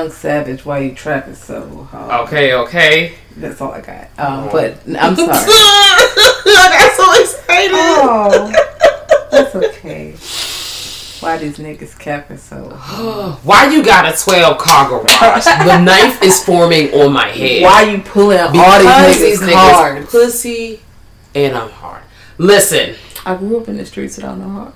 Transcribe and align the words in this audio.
Young 0.00 0.10
Savage, 0.10 0.64
why 0.64 0.78
you 0.78 0.94
trapping 0.94 1.34
so 1.34 1.86
hard? 1.90 2.26
Okay, 2.26 2.54
okay. 2.54 3.14
That's 3.36 3.60
all 3.60 3.72
I 3.72 3.82
got. 3.82 4.08
Um, 4.18 4.48
but 4.50 4.78
I'm 4.98 5.14
sorry. 5.16 5.26
Got 5.26 6.92
so 6.96 7.20
excited. 7.20 7.70
oh, 7.74 9.28
that's 9.30 9.54
okay. 9.76 10.12
Why 11.20 11.36
these 11.36 11.58
niggas 11.58 11.98
capping 11.98 12.38
so 12.38 12.70
hard? 12.70 13.34
Why 13.44 13.70
you 13.70 13.84
got 13.84 14.06
a 14.10 14.16
12 14.16 14.56
car 14.56 14.88
garage? 14.88 15.44
the 15.44 15.78
knife 15.82 16.22
is 16.22 16.42
forming 16.42 16.94
on 16.94 17.12
my 17.12 17.28
head. 17.28 17.62
Why 17.62 17.82
you 17.82 18.00
pulling 18.00 18.38
all 18.38 18.50
Because 18.52 19.18
these 19.20 19.42
niggas 19.42 19.52
niggas 19.52 20.10
pussy 20.10 20.80
and 21.34 21.54
I'm 21.54 21.68
hard. 21.68 22.04
Listen, 22.38 22.96
I 23.26 23.36
grew 23.36 23.60
up 23.60 23.68
in 23.68 23.76
the 23.76 23.84
streets 23.84 24.16
without 24.16 24.38
no 24.38 24.48
heart. 24.48 24.74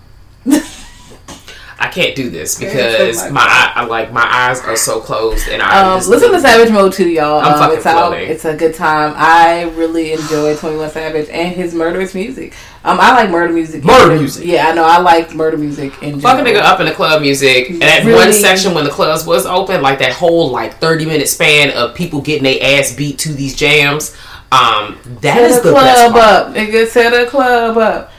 I 1.84 1.88
can't 1.88 2.16
do 2.16 2.30
this 2.30 2.58
because 2.58 3.20
so 3.20 3.30
my 3.30 3.40
eye, 3.42 3.72
I, 3.76 3.84
like 3.84 4.12
my 4.12 4.24
eyes 4.26 4.60
are 4.60 4.76
so 4.76 5.00
closed 5.00 5.48
and 5.48 5.60
I 5.60 5.94
Um, 5.94 6.08
listen 6.08 6.32
to 6.32 6.40
Savage 6.40 6.72
Mode 6.72 6.92
too, 6.92 7.08
y'all. 7.08 7.40
I'm 7.40 7.52
um, 7.54 7.58
fucking 7.58 7.76
it's 7.78 7.86
out. 7.86 8.12
It's 8.14 8.44
a 8.46 8.56
good 8.56 8.74
time. 8.74 9.12
I 9.16 9.64
really 9.76 10.12
enjoy 10.12 10.56
Twenty 10.56 10.76
One 10.78 10.90
Savage 10.90 11.28
and 11.28 11.54
his 11.54 11.74
murderous 11.74 12.14
music. 12.14 12.54
Um, 12.84 12.98
I 13.00 13.12
like 13.14 13.30
murder 13.30 13.52
music. 13.52 13.84
Murder 13.84 14.16
music. 14.16 14.46
Yeah, 14.46 14.68
I 14.68 14.74
know. 14.74 14.84
I 14.84 14.98
like 14.98 15.34
murder 15.34 15.56
music 15.58 15.92
general. 16.00 16.20
fucking 16.20 16.44
nigga 16.44 16.60
up 16.60 16.80
in 16.80 16.86
the 16.86 16.92
club 16.92 17.20
music 17.22 17.70
and 17.70 17.82
that 17.82 18.04
Really? 18.04 18.14
one 18.18 18.32
section 18.32 18.74
when 18.74 18.84
the 18.84 18.90
clubs 18.90 19.26
was 19.26 19.44
open, 19.46 19.82
like 19.82 19.98
that 19.98 20.12
whole 20.12 20.50
like 20.50 20.78
30 20.78 21.04
minute 21.06 21.28
span 21.28 21.70
of 21.76 21.94
people 21.94 22.20
getting 22.22 22.44
their 22.44 22.58
ass 22.78 22.94
beat 22.94 23.18
to 23.20 23.32
these 23.32 23.54
jams. 23.54 24.16
Um, 24.52 24.98
that 25.20 25.34
Set 25.36 25.50
is 25.50 25.60
the 25.62 25.68
the 25.70 25.74
best 25.74 25.96
club 25.96 26.12
part. 26.12 26.24
up, 26.48 26.54
nigga. 26.54 26.86
Set 26.86 27.10
the 27.24 27.28
club 27.30 27.76
up. 27.76 28.10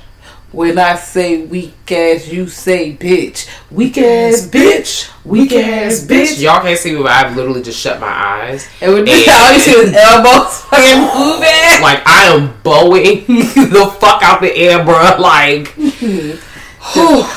When 0.55 0.79
I 0.79 0.95
say 0.95 1.41
weak 1.45 1.91
ass, 1.91 2.29
you 2.29 2.47
say 2.47 2.95
bitch. 2.95 3.49
Weak 3.69 3.97
ass 3.97 4.47
bitch. 4.47 5.11
Weak 5.25 5.51
ass 5.51 6.05
bitch. 6.05 6.39
Y'all 6.41 6.61
can't 6.61 6.79
see 6.79 6.93
me, 6.95 7.01
but 7.03 7.11
I've 7.11 7.35
literally 7.35 7.61
just 7.61 7.77
shut 7.77 7.99
my 7.99 8.07
eyes. 8.07 8.65
It 8.79 8.87
would 8.87 8.99
And- 8.99 9.09
all 9.29 9.51
you 9.53 9.59
see 9.59 9.71
is 9.71 9.93
elbows 9.93 10.61
fucking 10.69 11.01
moving. 11.01 11.81
like 11.83 12.01
I 12.07 12.31
am 12.33 12.53
bowing 12.63 13.25
the 13.27 13.95
fuck 13.99 14.23
out 14.23 14.39
the 14.39 14.55
air, 14.55 14.81
bro. 14.85 15.17
Like, 15.19 15.67
whew, 15.75 16.37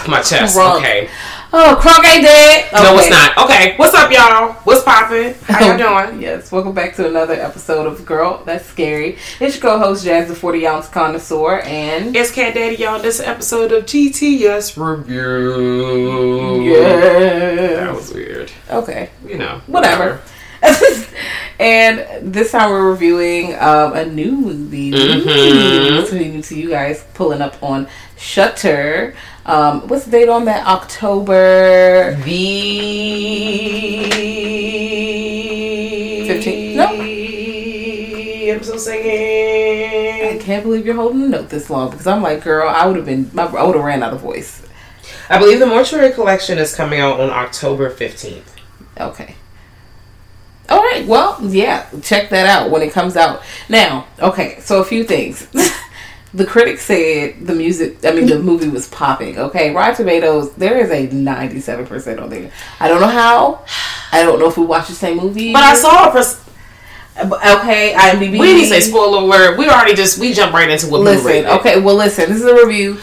my 0.09 0.23
chest. 0.23 0.57
Crunk. 0.57 0.77
Okay. 0.79 1.11
Oh, 1.51 1.79
Crunk 1.81 2.05
ain't 2.07 2.23
dead. 2.25 2.71
No, 2.75 2.99
it's 2.99 3.09
not. 3.09 3.39
Okay, 3.39 3.75
what's 3.77 3.95
up, 3.95 4.11
y'all? 4.13 4.53
What's 4.65 4.85
poppin'? 4.85 5.35
How 5.47 5.65
y'all 5.77 6.07
doing? 6.11 6.21
Yes, 6.21 6.53
welcome 6.53 6.75
back 6.75 6.95
to 6.97 7.09
another 7.09 7.33
episode 7.35 7.87
of 7.87 8.05
Girl 8.05 8.43
That's 8.45 8.67
Scary. 8.67 9.17
It's 9.41 9.55
your 9.57 9.63
co-host 9.63 10.05
Jazz, 10.05 10.29
the 10.29 10.35
40 10.35 10.67
ounce 10.67 10.89
connoisseur, 10.89 11.61
and 11.61 12.15
It's 12.15 12.31
Cat 12.31 12.53
Daddy, 12.53 12.77
y'all. 12.77 13.01
This 13.01 13.19
episode 13.21 13.73
of 13.73 13.85
GTS 13.87 14.77
Review. 14.77 16.65
yeah, 16.71 17.85
That 17.87 17.95
was 17.95 18.13
weird. 18.13 18.53
okay, 18.71 19.09
You 19.27 19.39
know, 19.39 19.63
whatever. 19.69 20.21
and 21.61 22.05
this 22.35 22.51
time 22.53 22.71
we're 22.71 22.91
reviewing 22.91 23.55
um, 23.55 23.95
a 23.95 24.05
new 24.05 24.33
movie. 24.33 24.91
Mhm. 24.93 26.07
So 26.07 26.17
new 26.19 26.43
to 26.43 26.55
you 26.59 26.69
guys, 26.69 27.05
pulling 27.15 27.41
up 27.41 27.63
on 27.63 27.89
Shudder. 28.19 29.15
Um, 29.49 29.89
what's 29.89 30.05
the 30.05 30.11
date 30.11 30.29
on 30.29 30.45
that? 30.45 30.67
October. 30.67 32.15
The 32.17 32.29
15. 36.29 36.77
No. 36.77 36.87
I'm 38.53 38.63
so 38.63 38.93
I 38.93 40.39
can't 40.39 40.65
believe 40.65 40.85
you're 40.85 40.95
holding 40.97 41.23
a 41.23 41.29
note 41.29 41.49
this 41.49 41.71
long 41.71 41.91
because 41.91 42.07
I'm 42.07 42.23
like, 42.23 42.45
girl, 42.45 42.69
I 42.69 42.87
would 42.87 42.97
have 42.97 43.07
been, 43.07 43.31
my, 43.33 43.45
I 43.45 43.63
would 43.63 43.75
have 43.75 43.85
ran 43.85 44.03
out 44.03 44.13
of 44.13 44.21
voice. 44.21 44.67
I 45.31 45.39
believe 45.39 45.61
the 45.61 45.67
Mortuary 45.67 46.13
Collection 46.13 46.59
is 46.59 46.75
coming 46.75 47.01
out 47.01 47.19
on 47.19 47.31
October 47.31 47.91
15th. 47.91 48.43
Okay. 49.01 49.35
All 50.69 50.81
right. 50.81 51.07
Well, 51.07 51.39
yeah. 51.43 51.89
Check 52.03 52.29
that 52.31 52.47
out 52.47 52.71
when 52.71 52.83
it 52.83 52.93
comes 52.93 53.17
out. 53.17 53.43
Now, 53.71 54.09
okay. 54.19 54.61
So 54.61 54.83
a 54.83 54.85
few 54.85 55.05
things. 55.05 55.49
the 56.35 56.45
critics 56.45 56.83
said 56.83 57.47
the 57.47 57.55
music. 57.55 58.05
I 58.05 58.11
mean, 58.13 58.27
the 58.27 58.35
mm-hmm. 58.35 58.45
movie 58.45 58.69
was 58.69 58.89
popping. 58.89 59.39
Okay, 59.39 59.75
Rotten 59.75 59.97
Tomatoes. 59.97 60.53
There 60.55 60.79
is 60.79 60.91
a 60.91 61.07
ninety-seven 61.15 61.87
percent 61.87 62.21
on 62.21 62.29
there. 62.31 62.51
I 62.81 62.89
don't 62.89 63.01
know 63.01 63.09
how. 63.09 63.65
I 64.13 64.23
don't 64.23 64.39
know 64.39 64.49
if 64.49 64.57
we 64.59 64.67
watched 64.67 64.89
the 64.89 64.95
same 64.95 65.17
movie. 65.17 65.53
But 65.53 65.63
I 65.63 65.75
saw 65.75 66.09
a 66.09 66.13
pers- 66.13 66.45
Okay, 67.21 67.95
IMDb. 67.97 68.39
We 68.39 68.47
didn't 68.55 68.69
say 68.69 68.81
spoiler 68.81 69.19
alert. 69.19 69.59
We 69.59 69.69
already 69.69 69.95
just 69.95 70.19
we 70.19 70.33
jump 70.33 70.53
right 70.53 70.71
into 70.71 70.89
what 70.89 71.01
Listen. 71.01 71.23
Blu-ray. 71.23 71.47
Okay. 71.47 71.81
Well, 71.81 71.97
listen. 71.97 72.29
This 72.31 72.41
is 72.41 72.47
a 72.47 72.55
review. 72.55 72.99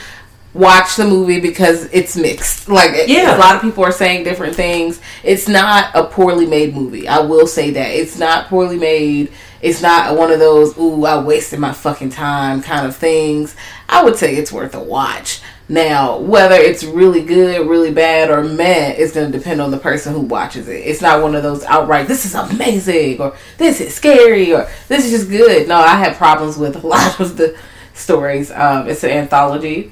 Watch 0.53 0.96
the 0.96 1.03
movie 1.03 1.41
because 1.41 1.90
it's 1.91 2.16
mixed. 2.16 2.69
Like, 2.69 2.91
it- 2.91 3.09
Yeah. 3.09 3.35
a 3.35 3.38
lot 3.38 3.56
of 3.58 3.62
people 3.62 3.84
are 3.84 3.91
saying 3.91 4.24
different 4.24 4.56
things. 4.56 5.02
It's 5.22 5.50
not 5.50 5.90
a 5.94 6.06
poorly 6.06 6.46
made 6.46 6.74
movie. 6.74 7.09
I 7.09 7.19
will 7.19 7.46
say 7.46 7.72
that 7.72 7.91
it's 7.91 8.18
not 8.18 8.47
poorly 8.47 8.78
made. 8.78 9.34
It's 9.66 9.81
not 9.81 10.16
one 10.16 10.31
of 10.31 10.38
those 10.38 10.78
"ooh, 10.78 11.06
I 11.06 11.20
wasted 11.24 11.58
my 11.59 11.74
fucking 11.74 12.12
time" 12.12 12.62
kind 12.62 12.86
of 12.86 12.96
things. 12.96 13.56
I 13.90 14.03
would 14.03 14.16
say 14.16 14.36
it's 14.36 14.52
worth 14.52 14.76
a 14.76 14.80
watch. 14.80 15.42
Now, 15.68 16.20
whether 16.20 16.53
it's 16.53 16.84
really 16.84 17.24
good, 17.24 17.68
really 17.68 17.92
bad, 17.92 18.30
or 18.30 18.44
meh, 18.44 18.92
it's 18.92 19.14
going 19.16 19.31
to 19.31 19.36
depend 19.36 19.62
on 19.62 19.72
the 19.72 19.80
person 19.80 20.14
who 20.14 20.20
watches 20.20 20.68
it. 20.68 20.86
It's 20.86 21.02
not 21.02 21.24
one 21.24 21.34
of 21.34 21.42
those 21.42 21.64
outright 21.64 22.08
"this 22.08 22.28
is 22.28 22.36
amazing" 22.36 23.20
or 23.20 23.36
"this 23.58 23.81
is 23.81 23.96
scary" 23.96 24.53
or 24.53 24.70
"this 24.88 25.03
is 25.06 25.12
just 25.12 25.31
good." 25.31 25.68
No, 25.68 25.78
I 25.78 25.96
have 25.96 26.16
problems 26.16 26.58
with 26.58 26.76
a 26.84 26.85
lot 26.85 27.20
of 27.20 27.35
the 27.35 27.58
stories. 27.96 28.52
Um, 28.52 28.88
it's 28.88 29.03
an 29.03 29.09
anthology. 29.09 29.91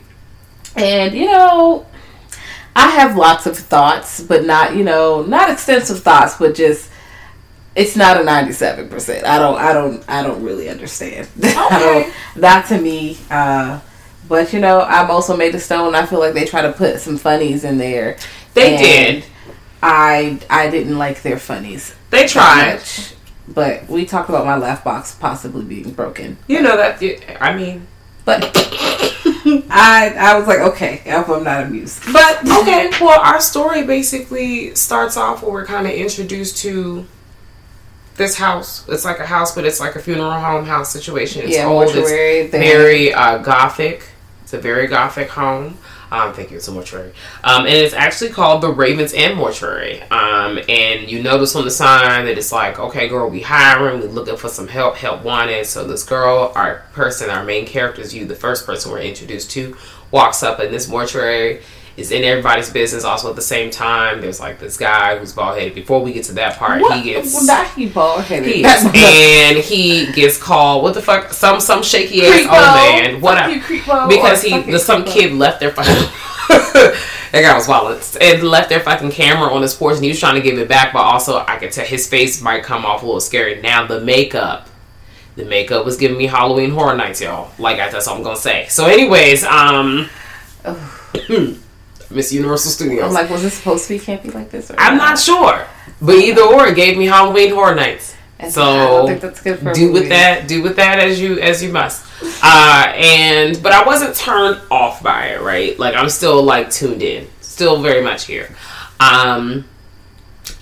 And 0.76 1.16
you 1.16 1.26
know, 1.26 1.88
I 2.76 2.92
have 2.92 3.18
lots 3.18 3.48
of 3.48 3.58
thoughts, 3.58 4.22
but 4.22 4.46
not 4.46 4.76
you 4.76 4.84
know, 4.84 5.24
not 5.24 5.50
extensive 5.50 6.04
thoughts, 6.04 6.38
but 6.38 6.54
just 6.54 6.92
it's 7.76 7.96
not 7.96 8.20
a 8.20 8.24
ninety-seven 8.24 8.90
percent. 8.90 9.26
I 9.26 9.40
don't, 9.40 9.58
I 9.58 9.74
don't, 9.74 10.04
I 10.10 10.24
don't 10.24 10.44
really 10.44 10.70
understand. 10.70 11.28
I 11.44 11.80
don't, 11.80 12.14
to 12.68 12.80
me. 12.80 13.18
Uh, 13.30 13.80
but 14.28 14.54
you 14.54 14.60
know, 14.60 14.82
I'm 14.82 15.12
also 15.12 15.36
made 15.36 15.54
of 15.54 15.60
stone. 15.60 15.96
I 15.96 16.06
feel 16.06 16.20
like 16.20 16.34
they 16.34 16.46
try 16.46 16.62
to 16.62 16.72
put 16.72 17.00
some 17.00 17.18
funnies 17.18 17.64
in 17.64 17.78
there. 17.78 18.18
They 18.54 18.78
did. 18.78 19.26
I 19.82 20.40
I 20.50 20.70
didn't 20.70 20.98
like 20.98 21.22
their 21.24 21.38
funnies. 21.40 21.96
They 22.10 22.28
tried. 22.28 22.76
much. 22.76 23.16
But 23.48 23.90
we 23.90 24.06
talked 24.06 24.30
about 24.30 24.46
my 24.46 24.56
laugh 24.56 24.84
box 24.84 25.14
possibly 25.16 25.66
being 25.66 25.92
broken. 25.92 26.38
You 26.48 26.62
know 26.62 26.78
that. 26.78 27.04
I 27.42 27.56
mean, 27.56 27.88
But 28.24 28.52
I 29.70 30.16
I 30.18 30.38
was 30.38 30.48
like, 30.48 30.60
okay, 30.60 31.02
I'm 31.08 31.44
not 31.44 31.64
amused. 31.64 32.02
But 32.14 32.40
okay. 32.62 32.90
Well, 33.02 33.20
our 33.20 33.42
story 33.42 33.84
basically 33.84 34.74
starts 34.76 35.18
off 35.18 35.44
where 35.44 35.52
we're 35.52 35.66
kind 35.66 35.86
of 35.86 35.94
introduced 35.94 36.58
to 36.60 37.06
this 38.16 38.38
house. 38.38 38.88
It's 38.88 39.06
like 39.06 39.20
a 39.20 39.26
house, 39.26 39.54
but 39.56 39.66
it's 39.66 39.80
like 39.80 39.96
a 39.96 40.00
funeral 40.00 40.32
home 40.32 40.66
house 40.66 40.92
situation. 40.92 41.42
It's 41.44 41.56
Yeah, 41.56 41.66
old. 41.66 41.86
mortuary 41.94 42.40
It's 42.42 42.52
thing. 42.52 42.62
very 42.62 43.14
uh, 43.14 43.40
gothic. 43.40 44.04
It's 44.44 44.54
a 44.54 44.60
very 44.60 44.88
gothic 44.88 45.30
home. 45.30 45.78
Um, 46.12 46.32
thank 46.32 46.52
you. 46.52 46.58
It's 46.58 46.68
a 46.68 46.72
mortuary, 46.72 47.12
um, 47.44 47.66
and 47.66 47.74
it's 47.74 47.96
actually 47.96 48.30
called 48.30 48.62
the 48.62 48.70
Raven's 48.70 49.16
End 49.16 49.36
Mortuary. 49.36 50.04
Um, 50.12 50.60
and 50.70 51.10
you 51.10 51.24
notice 51.24 51.56
on 51.56 51.66
the 51.66 51.72
sign 51.72 52.26
that 52.26 52.38
it's 52.38 52.52
like, 52.52 52.78
okay, 52.78 53.08
girl, 53.08 53.28
we 53.32 53.42
hiring, 53.42 54.00
We're 54.00 54.06
looking 54.10 54.38
for 54.38 54.48
some 54.48 54.68
help, 54.68 54.96
help 54.96 55.24
wanted. 55.24 55.66
So 55.66 55.88
this 55.88 56.04
girl, 56.04 56.52
our 56.56 56.84
person, 56.94 57.32
our 57.32 57.44
main 57.44 57.66
character 57.66 58.04
is 58.04 58.14
you, 58.14 58.26
the 58.26 58.36
first 58.36 58.68
person 58.68 58.92
we're 58.92 59.00
introduced 59.00 59.50
to, 59.52 59.76
walks 60.12 60.44
up 60.44 60.60
in 60.60 60.72
this 60.72 60.88
mortuary. 60.88 61.62
Is 61.96 62.12
in 62.12 62.24
everybody's 62.24 62.72
business. 62.72 63.04
Also, 63.04 63.30
at 63.30 63.36
the 63.36 63.42
same 63.44 63.70
time, 63.70 64.20
there's 64.20 64.40
like 64.40 64.60
this 64.60 64.78
guy 64.78 65.16
who's 65.20 65.32
bald 65.32 65.60
headed. 65.60 65.76
Before 65.76 66.02
we 66.02 66.12
get 66.12 66.24
to 66.26 66.34
that 66.34 66.58
part, 66.58 66.82
What? 66.82 66.98
he 66.98 67.04
gets 67.12 67.34
Well, 67.36 67.46
not 67.46 67.68
he 67.76 67.86
bald 67.88 68.24
headed. 68.24 68.48
he 68.48 68.64
and 68.66 69.58
he 69.60 70.12
gets 70.12 70.38
called 70.38 70.82
what 70.82 70.96
the 70.96 71.04
fuck 71.04 71.32
some 71.32 71.60
some 71.60 71.84
shaky 71.84 72.26
ass 72.26 72.40
old 72.42 72.50
man 72.50 73.22
whatever 73.22 74.08
because 74.08 74.42
he 74.42 74.60
the, 74.72 74.80
some 74.80 75.04
creepo. 75.04 75.08
kid 75.14 75.34
left 75.34 75.60
their 75.60 75.70
fucking 75.70 75.94
that 77.32 77.42
guy 77.42 77.54
was 77.56 77.68
wild 77.68 78.02
and 78.20 78.44
left 78.44 78.70
their 78.70 78.80
fucking 78.80 79.12
camera 79.12 79.54
on 79.54 79.62
his 79.62 79.76
porch 79.76 79.96
and 79.96 80.04
he 80.04 80.10
was 80.10 80.20
trying 80.20 80.34
to 80.36 80.42
give 80.42 80.58
it 80.58 80.68
back 80.68 80.94
but 80.94 81.00
also 81.04 81.46
I 81.48 81.58
could 81.58 81.72
tell 81.72 81.86
his 81.86 82.08
face 82.08 82.42
might 82.42 82.64
come 82.64 82.86
off 82.86 83.04
a 83.04 83.06
little 83.06 83.22
scary 83.22 83.62
now 83.62 83.86
the 83.86 84.02
makeup 84.02 84.68
the 85.36 85.46
makeup 85.46 85.86
was 85.86 85.98
giving 85.98 86.18
me 86.18 86.26
Halloween 86.26 86.72
horror 86.72 86.96
nights 86.98 87.22
y'all 87.22 87.52
like 87.60 87.78
that's 87.78 88.08
all 88.08 88.18
I'm 88.18 88.24
gonna 88.24 88.36
say 88.36 88.66
so 88.68 88.88
anyways 88.88 89.44
um 89.44 90.10
Miss 92.14 92.32
Universal 92.32 92.72
Studios. 92.72 93.06
I'm 93.06 93.14
like, 93.14 93.30
was 93.30 93.44
this 93.44 93.56
supposed 93.56 93.88
to 93.88 93.98
be 93.98 94.00
campy 94.00 94.34
like 94.34 94.50
this? 94.50 94.72
Or 94.72 94.76
I'm 94.78 94.98
not? 94.98 95.20
sure. 95.20 95.68
But 96.02 96.16
either 96.16 96.42
or 96.42 96.68
it 96.68 96.76
gave 96.76 96.98
me 96.98 97.06
Halloween 97.06 97.54
horror 97.54 97.76
nights. 97.76 98.16
So 98.50 98.62
I 98.62 98.76
don't 98.86 99.08
think 99.08 99.22
that's 99.22 99.42
good 99.42 99.60
for 99.60 99.72
a 99.72 99.74
do 99.74 99.92
with 99.92 100.10
that 100.10 100.48
do 100.48 100.62
with 100.62 100.76
that 100.76 101.00
as 101.00 101.22
you 101.22 101.40
as 101.40 101.64
you 101.64 101.72
must. 101.72 102.06
Uh 102.44 102.92
and 102.96 103.62
but 103.64 103.72
i 103.72 103.86
wasn't 103.86 104.16
turned 104.16 104.60
off 104.70 105.02
by 105.02 105.28
it 105.28 105.42
right? 105.42 105.78
Like 105.80 105.96
i'm 105.96 106.10
still 106.10 106.44
like 106.44 106.70
tuned 106.70 107.02
in. 107.02 107.28
Still 107.42 107.82
very 107.82 108.04
much 108.04 108.26
here. 108.26 108.54
Um 109.00 109.66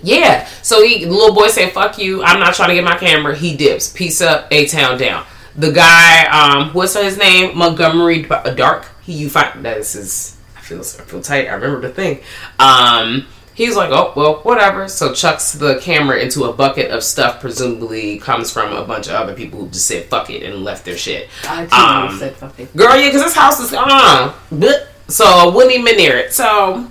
yeah. 0.04 0.48
So 0.62 0.84
he 0.84 1.06
little 1.06 1.34
boy 1.34 1.48
said 1.48 1.72
fuck 1.72 1.98
you. 1.98 2.24
I'm 2.24 2.40
not 2.40 2.54
trying 2.54 2.70
to 2.70 2.76
get 2.76 2.84
my 2.84 2.98
camera. 2.98 3.36
He 3.36 3.56
dips. 3.56 3.92
Peace 3.92 4.22
up 4.22 4.48
a 4.52 4.68
town 4.68 4.98
down. 5.00 5.26
The 5.56 5.72
guy 5.72 6.26
um 6.26 6.74
what's 6.74 6.96
his 6.96 7.18
name? 7.18 7.58
Montgomery 7.58 8.24
dark. 8.24 8.88
He 9.02 9.14
you 9.14 9.30
find 9.30 9.66
that 9.66 9.78
is 9.78 9.94
his 9.94 10.38
i 10.72 10.84
feel 10.84 11.02
i 11.02 11.06
feel 11.06 11.22
tight 11.22 11.48
i 11.48 11.54
remember 11.54 11.82
the 11.88 11.94
thing 11.94 12.20
um 12.60 13.28
He's 13.54 13.76
like, 13.76 13.92
oh 13.92 14.14
well, 14.16 14.36
whatever. 14.44 14.88
So 14.88 15.14
chucks 15.14 15.52
the 15.52 15.78
camera 15.80 16.18
into 16.20 16.46
a 16.46 16.54
bucket 16.54 16.90
of 16.90 17.04
stuff. 17.04 17.42
Presumably 17.42 18.18
comes 18.18 18.50
from 18.50 18.72
a 18.72 18.86
bunch 18.86 19.08
of 19.08 19.14
other 19.14 19.34
people 19.36 19.60
who 19.60 19.68
just 19.70 19.86
said 19.88 20.06
fuck 20.06 20.30
it 20.30 20.42
and 20.42 20.64
left 20.64 20.86
their 20.86 20.96
shit. 20.98 21.28
I 21.48 21.66
too 21.66 21.76
Um, 21.76 22.18
said 22.18 22.36
fuck 22.38 22.58
it. 22.58 22.76
Girl, 22.76 22.96
yeah, 22.96 23.08
because 23.10 23.22
this 23.24 23.36
house 23.36 23.60
is 23.60 23.74
uh, 23.74 24.34
so 25.10 25.52
wouldn't 25.52 25.76
even 25.76 25.98
near 25.98 26.18
it. 26.18 26.34
So 26.34 26.90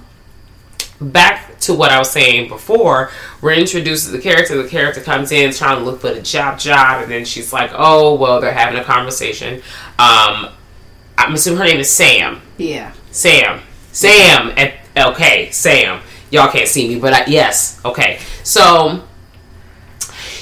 back 1.00 1.58
to 1.60 1.74
what 1.74 1.90
I 1.90 1.98
was 1.98 2.10
saying 2.10 2.48
before, 2.48 3.10
we're 3.40 3.54
introduced 3.54 4.04
to 4.06 4.12
the 4.12 4.20
character. 4.20 4.62
The 4.62 4.68
character 4.68 5.00
comes 5.00 5.32
in 5.32 5.52
trying 5.54 5.78
to 5.78 5.84
look 5.84 6.02
for 6.02 6.12
the 6.12 6.20
job, 6.22 6.58
job, 6.58 7.02
and 7.02 7.10
then 7.10 7.24
she's 7.24 7.54
like, 7.54 7.70
"Oh, 7.74 8.14
well, 8.14 8.38
they're 8.40 8.52
having 8.52 8.78
a 8.78 8.84
conversation." 8.84 9.62
Um, 9.98 10.50
I'm 11.16 11.32
assuming 11.34 11.58
her 11.58 11.64
name 11.64 11.80
is 11.80 11.90
Sam. 11.90 12.42
Yeah. 12.58 12.92
Sam. 13.12 13.62
Sam. 13.92 14.52
At, 14.56 14.74
okay, 14.96 15.50
Sam. 15.50 16.00
Y'all 16.30 16.50
can't 16.50 16.68
see 16.68 16.88
me, 16.88 17.00
but 17.00 17.12
I, 17.12 17.24
yes. 17.26 17.80
Okay. 17.84 18.20
So 18.44 19.02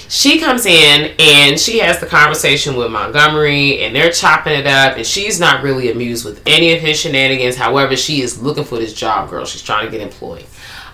she 0.08 0.38
comes 0.38 0.64
in 0.66 1.14
and 1.18 1.60
she 1.60 1.78
has 1.78 2.00
the 2.00 2.06
conversation 2.06 2.76
with 2.76 2.90
Montgomery 2.90 3.80
and 3.80 3.94
they're 3.94 4.10
chopping 4.10 4.54
it 4.54 4.66
up 4.66 4.96
and 4.96 5.06
she's 5.06 5.38
not 5.38 5.62
really 5.62 5.90
amused 5.90 6.24
with 6.24 6.42
any 6.46 6.72
of 6.72 6.80
his 6.80 6.98
shenanigans. 6.98 7.56
However, 7.56 7.96
she 7.96 8.22
is 8.22 8.42
looking 8.42 8.64
for 8.64 8.78
this 8.78 8.92
job, 8.94 9.30
girl. 9.30 9.44
She's 9.44 9.62
trying 9.62 9.86
to 9.86 9.90
get 9.90 10.00
employed. 10.00 10.46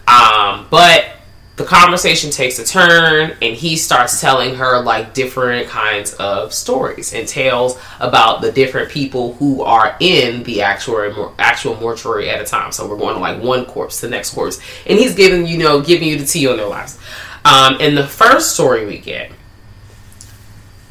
Um, 0.07 0.67
but 0.71 1.07
the 1.57 1.65
conversation 1.65 2.31
takes 2.31 2.59
a 2.59 2.65
turn 2.65 3.37
and 3.41 3.55
he 3.57 3.77
starts 3.77 4.21
telling 4.21 4.57
her 4.57 4.83
like 4.83 5.15
different 5.15 5.69
kinds 5.69 6.13
of 6.15 6.53
stories 6.53 7.15
and 7.15 7.29
tales 7.29 7.79
about 8.01 8.41
the 8.41 8.51
different 8.51 8.91
people 8.91 9.35
who 9.35 9.63
are 9.63 9.97
in 10.01 10.43
the 10.43 10.63
actual 10.63 11.35
actual 11.39 11.77
mortuary 11.77 12.29
at 12.29 12.41
a 12.41 12.45
time. 12.45 12.73
So 12.73 12.89
we're 12.89 12.99
going 12.99 13.15
to 13.15 13.21
like 13.21 13.41
one 13.41 13.67
corpse 13.67 14.01
the 14.01 14.09
next 14.09 14.35
corpse. 14.35 14.59
And 14.87 14.99
he's 14.99 15.15
giving 15.15 15.47
you 15.47 15.59
know 15.59 15.81
giving 15.81 16.09
you 16.09 16.19
the 16.19 16.27
tea 16.27 16.49
on 16.49 16.57
their 16.57 16.69
lives. 16.69 16.99
Um, 17.45 17.77
and 17.81 17.97
the 17.97 18.07
first 18.07 18.55
story 18.55 18.87
we 18.87 18.99
get 18.99 19.31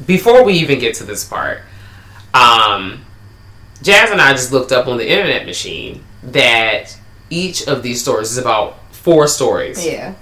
before 0.06 0.44
we 0.44 0.54
even 0.54 0.78
get 0.78 0.94
to 0.96 1.04
this 1.04 1.24
part 1.24 1.62
um, 2.32 3.04
jazz 3.82 4.10
and 4.10 4.20
i 4.20 4.32
just 4.32 4.52
looked 4.52 4.70
up 4.70 4.86
on 4.86 4.98
the 4.98 5.08
internet 5.08 5.46
machine 5.46 6.04
that 6.22 6.96
each 7.30 7.66
of 7.66 7.82
these 7.82 8.00
stories 8.00 8.30
is 8.30 8.38
about 8.38 8.78
four 8.92 9.26
stories. 9.26 9.84
Yeah. 9.84 10.14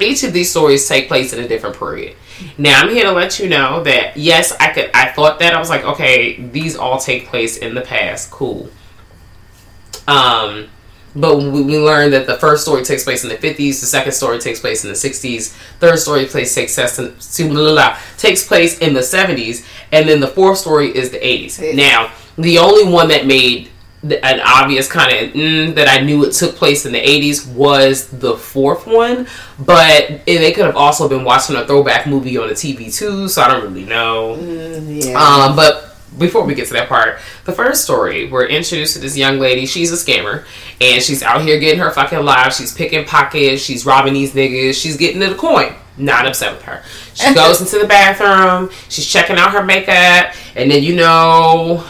Each 0.00 0.22
of 0.24 0.32
these 0.32 0.50
stories 0.50 0.88
take 0.88 1.08
place 1.08 1.32
in 1.32 1.42
a 1.42 1.48
different 1.48 1.76
period. 1.76 2.16
Now 2.58 2.80
I'm 2.80 2.90
here 2.90 3.04
to 3.04 3.12
let 3.12 3.38
you 3.38 3.48
know 3.48 3.82
that 3.84 4.16
yes, 4.16 4.52
I 4.58 4.72
could. 4.72 4.90
I 4.94 5.12
thought 5.12 5.38
that 5.38 5.54
I 5.54 5.58
was 5.58 5.70
like, 5.70 5.84
okay, 5.84 6.40
these 6.40 6.76
all 6.76 6.98
take 6.98 7.28
place 7.28 7.58
in 7.58 7.74
the 7.74 7.80
past. 7.80 8.30
Cool. 8.30 8.68
Um, 10.06 10.68
but 11.16 11.38
we, 11.38 11.62
we 11.62 11.78
learned 11.78 12.12
that 12.12 12.26
the 12.26 12.36
first 12.36 12.62
story 12.62 12.84
takes 12.84 13.04
place 13.04 13.22
in 13.22 13.30
the 13.30 13.36
50s, 13.36 13.56
the 13.80 13.86
second 13.86 14.12
story 14.12 14.38
takes 14.38 14.60
place 14.60 14.84
in 14.84 14.90
the 14.90 14.96
60s, 14.96 15.52
third 15.78 15.98
story 15.98 16.26
place 16.26 16.54
takes 16.54 16.74
takes 16.74 18.46
place 18.46 18.78
in 18.78 18.94
the 18.94 19.00
70s, 19.00 19.64
and 19.92 20.08
then 20.08 20.20
the 20.20 20.26
fourth 20.26 20.58
story 20.58 20.94
is 20.94 21.10
the 21.10 21.18
80s. 21.18 21.74
Now, 21.74 22.12
the 22.36 22.58
only 22.58 22.84
one 22.84 23.08
that 23.08 23.26
made 23.26 23.70
an 24.12 24.40
obvious 24.40 24.90
kind 24.90 25.16
of 25.16 25.34
mm, 25.34 25.74
that 25.74 25.88
I 25.88 26.04
knew 26.04 26.24
it 26.24 26.32
took 26.32 26.56
place 26.56 26.84
in 26.84 26.92
the 26.92 27.00
80s 27.00 27.52
was 27.54 28.08
the 28.08 28.36
fourth 28.36 28.86
one, 28.86 29.26
but 29.58 30.24
they 30.26 30.52
could 30.52 30.66
have 30.66 30.76
also 30.76 31.08
been 31.08 31.24
watching 31.24 31.56
a 31.56 31.66
throwback 31.66 32.06
movie 32.06 32.36
on 32.36 32.48
the 32.48 32.54
TV 32.54 32.94
too, 32.94 33.28
so 33.28 33.42
I 33.42 33.48
don't 33.48 33.62
really 33.62 33.84
know. 33.84 34.36
Yeah. 34.36 35.18
Um, 35.18 35.56
but 35.56 35.96
before 36.18 36.44
we 36.44 36.54
get 36.54 36.68
to 36.68 36.74
that 36.74 36.88
part, 36.88 37.18
the 37.44 37.52
first 37.52 37.84
story, 37.84 38.30
we're 38.30 38.46
introduced 38.46 38.94
to 38.94 39.00
this 39.00 39.16
young 39.16 39.38
lady. 39.38 39.66
She's 39.66 39.90
a 39.92 39.96
scammer, 39.96 40.44
and 40.80 41.02
she's 41.02 41.22
out 41.22 41.42
here 41.42 41.58
getting 41.58 41.80
her 41.80 41.90
fucking 41.90 42.24
lives. 42.24 42.56
She's 42.56 42.74
picking 42.74 43.04
pockets. 43.04 43.62
She's 43.62 43.86
robbing 43.86 44.14
these 44.14 44.32
niggas. 44.32 44.80
She's 44.80 44.96
getting 44.96 45.20
to 45.20 45.28
the 45.28 45.34
coin. 45.34 45.74
Not 45.96 46.26
upset 46.26 46.52
with 46.52 46.62
her. 46.62 46.82
She 47.14 47.34
goes 47.34 47.60
into 47.60 47.78
the 47.78 47.86
bathroom. 47.86 48.70
She's 48.88 49.06
checking 49.06 49.36
out 49.36 49.52
her 49.52 49.64
makeup, 49.64 50.34
and 50.56 50.70
then 50.70 50.82
you 50.82 50.94
know, 50.94 51.84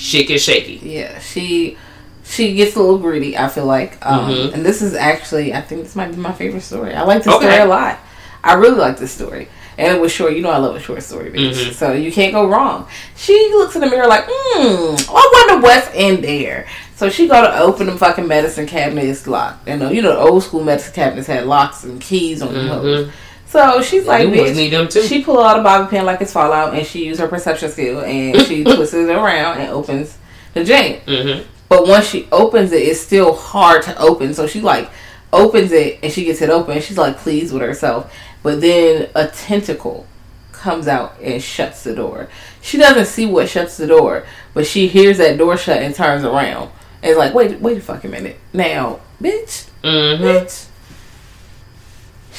shit 0.00 0.28
gets 0.28 0.42
shaky. 0.44 0.80
yeah. 0.82 1.18
She 1.20 1.76
she 2.24 2.54
gets 2.54 2.76
a 2.76 2.80
little 2.80 2.98
greedy. 2.98 3.36
I 3.36 3.48
feel 3.48 3.66
like, 3.66 3.98
um, 4.06 4.30
Mhm. 4.30 4.54
and 4.54 4.64
this 4.64 4.82
is 4.82 4.94
actually 4.94 5.52
I 5.52 5.60
think 5.60 5.82
this 5.82 5.96
might 5.96 6.10
be 6.10 6.16
my 6.16 6.32
favorite 6.32 6.62
story. 6.62 6.94
I 6.94 7.02
like 7.02 7.24
this 7.24 7.34
Okay. 7.34 7.46
story 7.46 7.60
a 7.60 7.66
lot. 7.66 7.98
I 8.42 8.54
really 8.54 8.76
like 8.78 8.98
this 8.98 9.10
story. 9.12 9.48
And 9.78 9.96
it 9.96 10.00
was 10.00 10.12
short. 10.12 10.32
You 10.34 10.42
know 10.42 10.50
I 10.50 10.58
love 10.58 10.76
a 10.76 10.80
short 10.80 11.02
story, 11.02 11.30
bitch. 11.30 11.54
Mhm. 11.54 11.72
So 11.74 11.92
you 11.92 12.12
can't 12.12 12.32
go 12.32 12.46
wrong. 12.46 12.86
She 13.16 13.32
looks 13.54 13.74
in 13.74 13.80
the 13.80 13.88
mirror 13.88 14.06
like, 14.06 14.24
hmm, 14.28 14.94
I 15.08 15.46
wonder 15.48 15.66
what's 15.66 15.88
in 15.94 16.20
there. 16.20 16.66
So 16.96 17.08
she 17.08 17.26
go 17.26 17.40
to 17.40 17.58
open 17.58 17.86
the 17.86 17.96
fucking 17.96 18.28
medicine 18.28 18.66
cabinet. 18.66 19.04
It's 19.06 19.26
locked. 19.26 19.66
You 19.68 19.76
know, 19.76 19.90
you 19.90 20.02
know, 20.02 20.12
the 20.12 20.18
old 20.20 20.42
school 20.44 20.62
medicine 20.62 20.92
cabinets 20.94 21.26
had 21.28 21.46
locks 21.46 21.82
and 21.84 21.98
keys 22.00 22.42
on 22.42 22.52
them. 22.54 23.12
So 23.50 23.82
she's 23.82 24.06
like, 24.06 24.28
bitch. 24.28 24.54
need 24.54 24.70
them 24.72 24.88
too. 24.88 25.02
She 25.02 25.22
pull 25.24 25.42
out 25.42 25.58
a 25.58 25.62
bobby 25.62 25.90
pin 25.90 26.06
like 26.06 26.20
it's 26.20 26.32
Fallout, 26.32 26.72
and 26.72 26.86
she 26.86 27.04
use 27.04 27.18
her 27.18 27.26
perception 27.28 27.68
skill, 27.70 28.00
and 28.00 28.40
she 28.46 28.62
twists 28.64 28.94
it 28.94 29.08
around 29.10 29.58
and 29.58 29.70
opens 29.70 30.16
the 30.54 30.62
jam. 30.64 31.00
Mm-hmm. 31.06 31.48
But 31.68 31.86
once 31.88 32.06
she 32.08 32.28
opens 32.32 32.70
it, 32.72 32.82
it's 32.82 33.00
still 33.00 33.34
hard 33.34 33.82
to 33.84 33.98
open. 34.00 34.34
So 34.34 34.46
she 34.46 34.60
like 34.60 34.88
opens 35.32 35.70
it 35.72 36.00
and 36.02 36.12
she 36.12 36.24
gets 36.24 36.42
it 36.42 36.50
open. 36.50 36.80
She's 36.80 36.98
like 36.98 37.16
pleased 37.18 37.52
with 37.52 37.62
herself. 37.62 38.12
But 38.42 38.60
then 38.60 39.08
a 39.14 39.28
tentacle 39.28 40.06
comes 40.52 40.88
out 40.88 41.18
and 41.20 41.40
shuts 41.42 41.84
the 41.84 41.94
door. 41.94 42.28
She 42.60 42.76
doesn't 42.78 43.06
see 43.06 43.26
what 43.26 43.48
shuts 43.48 43.76
the 43.76 43.86
door, 43.86 44.24
but 44.54 44.66
she 44.66 44.88
hears 44.88 45.18
that 45.18 45.38
door 45.38 45.56
shut 45.56 45.78
and 45.82 45.94
turns 45.94 46.24
around. 46.24 46.70
And 47.02 47.12
is 47.12 47.16
like, 47.16 47.34
wait, 47.34 47.60
wait 47.60 47.78
a 47.78 47.80
fucking 47.80 48.10
minute. 48.10 48.38
Now, 48.52 49.00
bitch, 49.22 49.68
Mm-hmm. 49.82 50.24
bitch. 50.24 50.66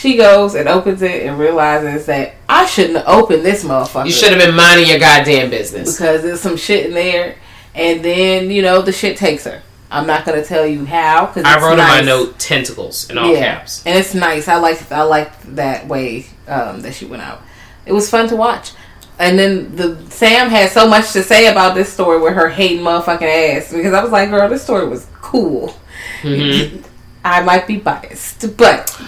She 0.01 0.17
goes 0.17 0.55
and 0.55 0.67
opens 0.67 1.03
it 1.03 1.27
and 1.27 1.37
realizes 1.37 2.07
that 2.07 2.33
I 2.49 2.65
shouldn't 2.65 2.97
have 2.97 3.07
opened 3.07 3.45
this 3.45 3.63
motherfucker 3.63 4.07
You 4.07 4.11
should 4.11 4.31
have 4.31 4.39
been 4.39 4.55
minding 4.55 4.87
your 4.87 4.97
goddamn 4.97 5.51
business. 5.51 5.95
because 5.95 6.23
there's 6.23 6.41
some 6.41 6.57
shit 6.57 6.87
in 6.87 6.93
there, 6.95 7.35
and 7.75 8.03
then 8.03 8.49
you 8.49 8.63
know 8.63 8.81
the 8.81 8.91
shit 8.91 9.15
takes 9.15 9.43
her. 9.43 9.61
I'm 9.91 10.07
not 10.07 10.25
gonna 10.25 10.43
tell 10.43 10.65
you 10.65 10.85
how 10.85 11.27
because 11.27 11.43
I 11.45 11.61
wrote 11.61 11.73
in 11.73 11.77
my 11.77 12.01
note 12.01 12.39
tentacles 12.39 13.11
in 13.11 13.19
all 13.19 13.35
caps. 13.35 13.85
and 13.85 13.95
it's 13.95 14.15
nice. 14.15 14.47
I 14.47 14.55
like 14.55 14.91
I 14.91 15.03
like 15.03 15.39
that 15.55 15.87
way 15.87 16.25
um, 16.47 16.81
that 16.81 16.95
she 16.95 17.05
went 17.05 17.21
out. 17.21 17.43
It 17.85 17.93
was 17.93 18.09
fun 18.09 18.27
to 18.29 18.35
watch. 18.35 18.71
And 19.19 19.37
then 19.37 19.75
the 19.75 20.03
Sam 20.09 20.49
had 20.49 20.71
so 20.71 20.87
much 20.89 21.11
to 21.11 21.21
say 21.21 21.45
about 21.45 21.75
this 21.75 21.93
story 21.93 22.19
with 22.19 22.33
her 22.33 22.49
hating 22.49 22.83
motherfucking 22.83 23.21
ass 23.57 23.71
because 23.71 23.93
I 23.93 24.01
was 24.01 24.11
like, 24.11 24.31
girl, 24.31 24.49
this 24.49 24.63
story 24.63 24.87
was 24.87 25.05
cool. 25.21 25.75
Mm-hmm. 26.23 26.81
I 27.23 27.43
might 27.43 27.67
be 27.67 27.77
biased, 27.77 28.57
but 28.57 28.99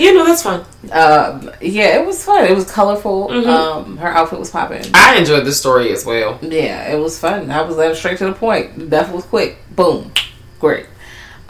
Yeah, 0.00 0.12
no, 0.12 0.24
that's 0.24 0.42
fine. 0.42 0.60
Um, 0.92 1.50
yeah, 1.60 2.00
it 2.00 2.06
was 2.06 2.24
fun. 2.24 2.46
It 2.46 2.54
was 2.54 2.70
colorful. 2.70 3.28
Mm-hmm. 3.28 3.50
Um, 3.50 3.96
her 3.98 4.08
outfit 4.08 4.38
was 4.38 4.50
popping. 4.50 4.82
I 4.94 5.18
enjoyed 5.18 5.44
the 5.44 5.52
story 5.52 5.92
as 5.92 6.06
well. 6.06 6.38
Yeah, 6.40 6.90
it 6.90 6.98
was 6.98 7.18
fun. 7.18 7.50
I 7.50 7.60
was 7.60 7.76
led 7.76 7.94
straight 7.94 8.16
to 8.18 8.24
the 8.24 8.32
point. 8.32 8.78
The 8.78 8.86
death 8.86 9.12
was 9.12 9.26
quick. 9.26 9.58
Boom. 9.76 10.10
Great. 10.58 10.86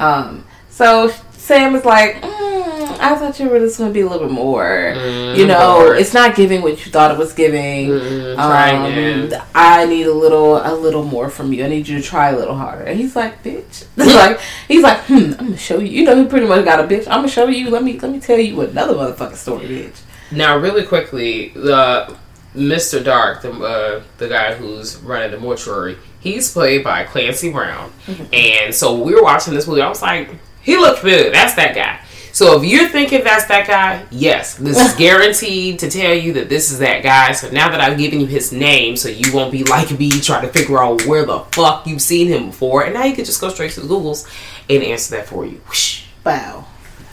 Um, 0.00 0.45
so 0.69 1.12
Sam 1.50 1.75
is 1.75 1.85
like, 1.85 2.14
mm, 2.23 2.99
I 3.00 3.16
thought 3.16 3.40
you 3.40 3.49
were 3.49 3.59
just 3.59 3.76
going 3.76 3.90
to 3.90 3.92
be 3.92 4.02
a 4.02 4.09
little 4.09 4.28
bit 4.28 4.33
more. 4.33 4.95
you 5.35 5.49
know, 5.49 5.80
bored. 5.80 5.99
it's 5.99 6.14
not 6.14 6.37
giving 6.37 6.62
what 6.62 6.87
you 6.87 6.92
thought 6.92 7.11
it 7.11 7.19
was 7.19 7.33
giving. 7.33 7.88
try 8.37 8.71
Um. 8.71 9.33
I 9.52 9.85
need 9.85 10.07
a 10.07 10.12
little, 10.12 10.59
a 10.59 10.73
little 10.73 11.02
more 11.02 11.28
from 11.28 11.52
you. 11.52 11.64
I 11.64 11.69
need 11.69 11.88
you 11.88 12.00
to 12.00 12.07
try 12.07 12.28
a 12.28 12.37
little 12.37 12.54
harder. 12.54 12.85
And 12.85 12.97
he's 12.97 13.16
like, 13.16 13.42
bitch. 13.42 13.85
like 13.97 14.38
he's 14.69 14.85
like, 14.85 15.00
hmm, 15.07 15.33
I'm 15.40 15.47
gonna 15.47 15.57
show 15.57 15.80
you. 15.80 15.88
You 15.88 16.04
know, 16.04 16.23
he 16.23 16.28
pretty 16.28 16.47
much 16.47 16.64
got 16.64 16.78
a 16.78 16.87
bitch. 16.87 17.09
I'm 17.09 17.19
gonna 17.19 17.28
show 17.28 17.49
you. 17.49 17.69
Let 17.69 17.83
me, 17.83 17.99
let 17.99 18.12
me 18.12 18.21
tell 18.21 18.38
you 18.38 18.61
another 18.61 18.95
motherfucking 18.95 19.35
story, 19.35 19.66
bitch. 19.66 20.02
Now, 20.30 20.57
really 20.57 20.85
quickly, 20.85 21.49
the 21.49 22.16
Mr. 22.54 23.02
Dark, 23.02 23.42
the 23.42 23.52
uh, 23.52 24.02
the 24.19 24.28
guy 24.28 24.54
who's 24.54 24.99
running 24.99 25.33
the 25.33 25.38
mortuary, 25.38 25.99
he's 26.21 26.52
played 26.52 26.85
by 26.85 27.02
Clancy 27.02 27.50
Brown. 27.50 27.92
And 28.33 28.73
so 28.73 29.02
we 29.02 29.16
were 29.16 29.23
watching 29.25 29.52
this 29.52 29.66
movie. 29.66 29.83
I 29.83 29.88
was 29.88 30.00
like, 30.00 30.30
he 30.62 30.76
looked 30.76 31.02
good. 31.02 31.33
That's 31.35 31.55
that 31.55 31.75
guy. 31.75 32.00
So 32.33 32.57
if 32.61 32.64
you're 32.64 32.88
thinking 32.88 33.25
that's 33.25 33.47
that 33.47 33.67
guy, 33.67 34.07
yes, 34.11 34.55
this 34.55 34.79
is 34.81 34.95
guaranteed 34.99 35.81
to 35.81 35.90
tell 35.90 36.14
you 36.14 36.33
that 36.35 36.49
this 36.49 36.71
is 36.71 36.79
that 36.79 37.02
guy. 37.02 37.33
So 37.33 37.50
now 37.50 37.71
that 37.71 37.81
I've 37.81 37.99
given 37.99 38.21
you 38.21 38.26
his 38.26 38.52
name, 38.52 38.97
so 38.97 39.09
you 39.09 39.35
won't 39.35 39.50
be 39.50 39.64
like 39.64 39.90
me 39.99 40.11
trying 40.11 40.43
to 40.47 40.52
figure 40.52 40.81
out 40.83 41.05
where 41.07 41.26
the 41.26 41.40
fuck 41.52 41.87
you've 41.87 42.00
seen 42.00 42.29
him 42.29 42.47
before, 42.47 42.85
and 42.85 42.95
now 42.95 43.05
you 43.05 43.14
can 43.14 43.25
just 43.25 43.40
go 43.40 43.49
straight 43.49 43.73
to 43.73 43.81
the 43.81 43.88
Googles 43.88 44.29
and 44.69 44.83
answer 44.83 45.17
that 45.17 45.26
for 45.26 45.45
you. 45.45 45.61
Whoosh. 45.69 46.05
Wow. 46.25 46.67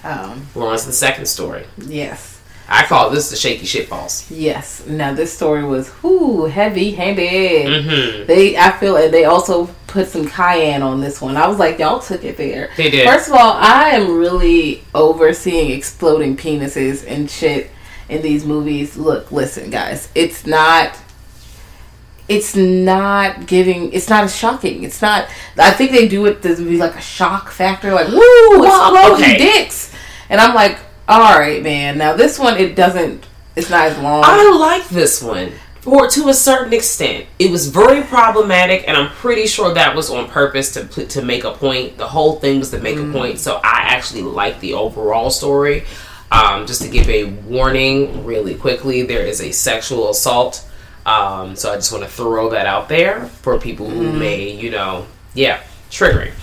Um, 0.04 0.48
We're 0.54 0.68
on 0.68 0.78
to 0.78 0.86
the 0.86 0.94
second 0.94 1.26
story. 1.26 1.66
yes. 1.78 2.37
I 2.70 2.86
call 2.86 3.10
this 3.10 3.30
the 3.30 3.36
shaky 3.38 3.66
shit 3.66 3.90
balls. 3.90 4.30
Yes. 4.30 4.86
Now 4.86 5.14
this 5.14 5.34
story 5.34 5.64
was 5.64 5.90
whoo 6.04 6.46
heavy 6.46 6.92
handed. 6.92 7.68
Mm-hmm. 7.68 8.28
They, 8.28 8.58
I 8.58 8.72
feel 8.72 8.94
like 8.94 9.12
they 9.12 9.26
also 9.26 9.68
put 9.88 10.08
some 10.08 10.28
cayenne 10.28 10.82
on 10.82 11.00
this 11.00 11.22
one. 11.22 11.38
I 11.38 11.48
was 11.48 11.60
like, 11.60 11.80
y'all 11.80 12.00
took 12.00 12.24
it 12.26 12.36
there. 12.36 12.70
They 12.76 12.90
did. 12.90 13.08
First 13.08 13.30
of 13.30 13.36
all, 13.36 13.54
I 13.54 13.90
am 13.92 14.18
really 14.18 14.84
overseeing 14.94 15.72
exploding 15.72 16.36
penises 16.36 17.06
and 17.08 17.30
shit 17.32 17.72
in 18.10 18.22
these 18.22 18.46
movies. 18.46 18.98
Look, 18.98 19.32
listen, 19.32 19.70
guys, 19.70 20.10
it's 20.14 20.46
not. 20.46 20.98
It's 22.28 22.58
not 22.58 23.48
giving. 23.48 23.94
It's 23.94 24.10
not 24.10 24.26
as 24.26 24.36
shocking. 24.36 24.84
It's 24.84 25.02
not. 25.02 25.30
I 25.58 25.72
think 25.72 25.92
they 25.92 26.10
do 26.10 26.26
it 26.26 26.42
to 26.42 26.56
be 26.58 26.78
like 26.78 26.96
a 26.96 27.02
shock 27.02 27.50
factor, 27.50 27.94
like 27.94 28.10
woo, 28.10 28.20
Well, 28.60 28.94
exploding 28.94 29.24
okay. 29.24 29.38
dicks, 29.38 29.94
and 30.30 30.42
I'm 30.42 30.54
like, 30.54 30.78
all 31.08 31.40
right, 31.40 31.62
man. 31.62 31.98
Now 31.98 32.16
this 32.16 32.38
one, 32.38 32.58
it 32.58 32.76
doesn't. 32.76 33.26
It's 33.56 33.70
not 33.70 33.88
as 33.88 33.98
long. 33.98 34.24
I 34.26 34.52
like 34.52 34.88
this 34.90 35.22
one. 35.22 35.52
For 35.82 36.10
to 36.10 36.28
a 36.28 36.34
certain 36.34 36.74
extent, 36.74 37.28
it 37.40 37.50
was 37.50 37.70
very 37.70 38.04
problematic, 38.04 38.88
and 38.88 38.98
I'm 38.98 39.10
pretty 39.12 39.48
sure 39.48 39.74
that 39.74 39.96
was 39.96 40.10
on 40.10 40.28
purpose 40.28 40.74
to 40.74 40.84
put, 40.84 41.10
to 41.12 41.22
make 41.22 41.46
a 41.46 41.52
point. 41.52 41.98
The 41.98 42.08
whole 42.08 42.40
thing 42.40 42.60
was 42.60 42.72
to 42.72 42.80
make 42.80 42.98
a 42.98 43.10
point. 43.12 43.40
So 43.40 43.62
I 43.64 43.86
actually 43.88 44.24
like 44.24 44.60
the 44.60 44.74
overall 44.74 45.30
story. 45.30 45.86
Um, 46.30 46.68
just 46.68 46.82
to 46.82 46.90
give 46.90 47.08
a 47.08 47.24
warning, 47.24 48.26
really 48.26 48.56
quickly, 48.56 49.04
there 49.04 49.26
is 49.26 49.40
a 49.40 49.52
sexual 49.52 50.10
assault. 50.10 50.68
Um, 51.06 51.56
so 51.56 51.72
I 51.72 51.76
just 51.76 51.92
want 51.94 52.04
to 52.04 52.10
throw 52.10 52.50
that 52.50 52.66
out 52.66 52.90
there 52.90 53.28
for 53.28 53.58
people 53.58 53.90
who 53.90 54.12
may, 54.12 54.52
you 54.52 54.70
know, 54.70 55.08
yeah, 55.34 55.62
triggering. 55.90 56.34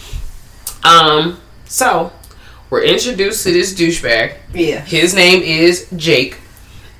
Um, 0.84 1.38
so 1.66 2.12
we're 2.74 2.82
introduced 2.82 3.44
to 3.44 3.52
this 3.52 3.72
douchebag. 3.72 4.34
Yeah. 4.52 4.80
His 4.80 5.14
name 5.14 5.42
is 5.42 5.86
Jake. 5.94 6.38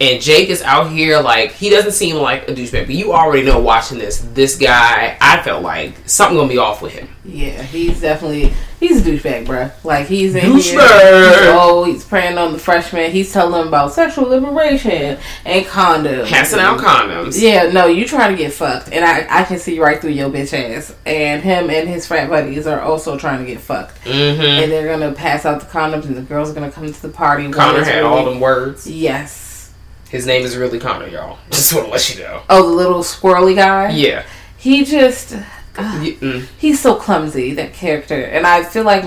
And 0.00 0.20
Jake 0.20 0.48
is 0.50 0.60
out 0.62 0.90
here 0.90 1.20
like 1.20 1.52
he 1.52 1.70
doesn't 1.70 1.92
seem 1.92 2.16
like 2.16 2.48
a 2.48 2.52
douchebag, 2.52 2.86
but 2.86 2.94
you 2.96 3.12
already 3.12 3.44
know 3.46 3.60
watching 3.60 3.98
this. 3.98 4.18
This 4.34 4.56
guy, 4.58 5.16
I 5.20 5.40
felt 5.42 5.62
like 5.62 5.94
something 6.06 6.36
gonna 6.36 6.48
be 6.48 6.58
off 6.58 6.82
with 6.82 6.92
him. 6.92 7.08
Yeah, 7.24 7.62
he's 7.62 8.00
definitely 8.00 8.52
he's 8.80 9.06
a 9.06 9.08
douchebag, 9.10 9.46
bruh. 9.46 9.72
Like 9.84 10.06
he's 10.08 10.34
in 10.34 10.42
here. 10.42 10.52
Douchebag. 10.80 11.28
he's- 11.30 11.54
Oh, 11.56 11.84
he's 11.84 12.04
preying 12.04 12.36
on 12.38 12.52
the 12.52 12.58
freshmen. 12.58 13.12
He's 13.12 13.32
telling 13.32 13.52
them 13.52 13.68
about 13.68 13.92
sexual 13.92 14.28
liberation 14.28 15.16
and 15.44 15.64
condoms. 15.64 16.26
Passing 16.26 16.58
out 16.58 16.78
condoms. 16.80 17.40
Yeah, 17.40 17.70
no, 17.70 17.86
you 17.86 18.04
trying 18.06 18.36
to 18.36 18.42
get 18.42 18.52
fucked, 18.52 18.90
and 18.92 19.04
I 19.04 19.26
I 19.30 19.44
can 19.44 19.58
see 19.60 19.78
right 19.78 20.00
through 20.00 20.10
your 20.10 20.28
bitch 20.28 20.52
ass. 20.52 20.92
And 21.06 21.40
him 21.40 21.70
and 21.70 21.88
his 21.88 22.04
frat 22.06 22.28
buddies 22.28 22.66
are 22.66 22.80
also 22.80 23.16
trying 23.16 23.38
to 23.38 23.46
get 23.46 23.60
fucked, 23.60 24.04
Mm-hmm. 24.04 24.42
and 24.42 24.72
they're 24.72 24.88
gonna 24.88 25.12
pass 25.12 25.46
out 25.46 25.60
the 25.60 25.66
condoms, 25.66 26.04
and 26.06 26.16
the 26.16 26.22
girls 26.22 26.50
are 26.50 26.54
gonna 26.54 26.70
come 26.72 26.92
to 26.92 27.02
the 27.02 27.08
party. 27.08 27.48
Connor 27.50 27.84
had 27.84 27.98
really- 28.02 28.06
all 28.08 28.24
them 28.24 28.40
words. 28.40 28.86
Yes. 28.88 29.43
His 30.14 30.26
name 30.26 30.44
is 30.44 30.56
really 30.56 30.78
Connor, 30.78 31.09
y'all. 31.09 31.38
Just 31.50 31.75
want 31.75 31.87
to 31.87 31.92
let 31.92 32.14
you 32.14 32.23
know. 32.23 32.42
Oh, 32.49 32.68
the 32.68 32.75
little 32.75 33.00
squirrely 33.00 33.56
guy. 33.56 33.90
Yeah. 33.90 34.25
He 34.56 34.85
just. 34.85 35.37
Mm. 35.75 36.47
he's 36.56 36.80
so 36.80 36.94
clumsy 36.94 37.52
that 37.54 37.73
character 37.73 38.14
and 38.14 38.47
i 38.47 38.62
feel 38.62 38.85
like 38.85 39.02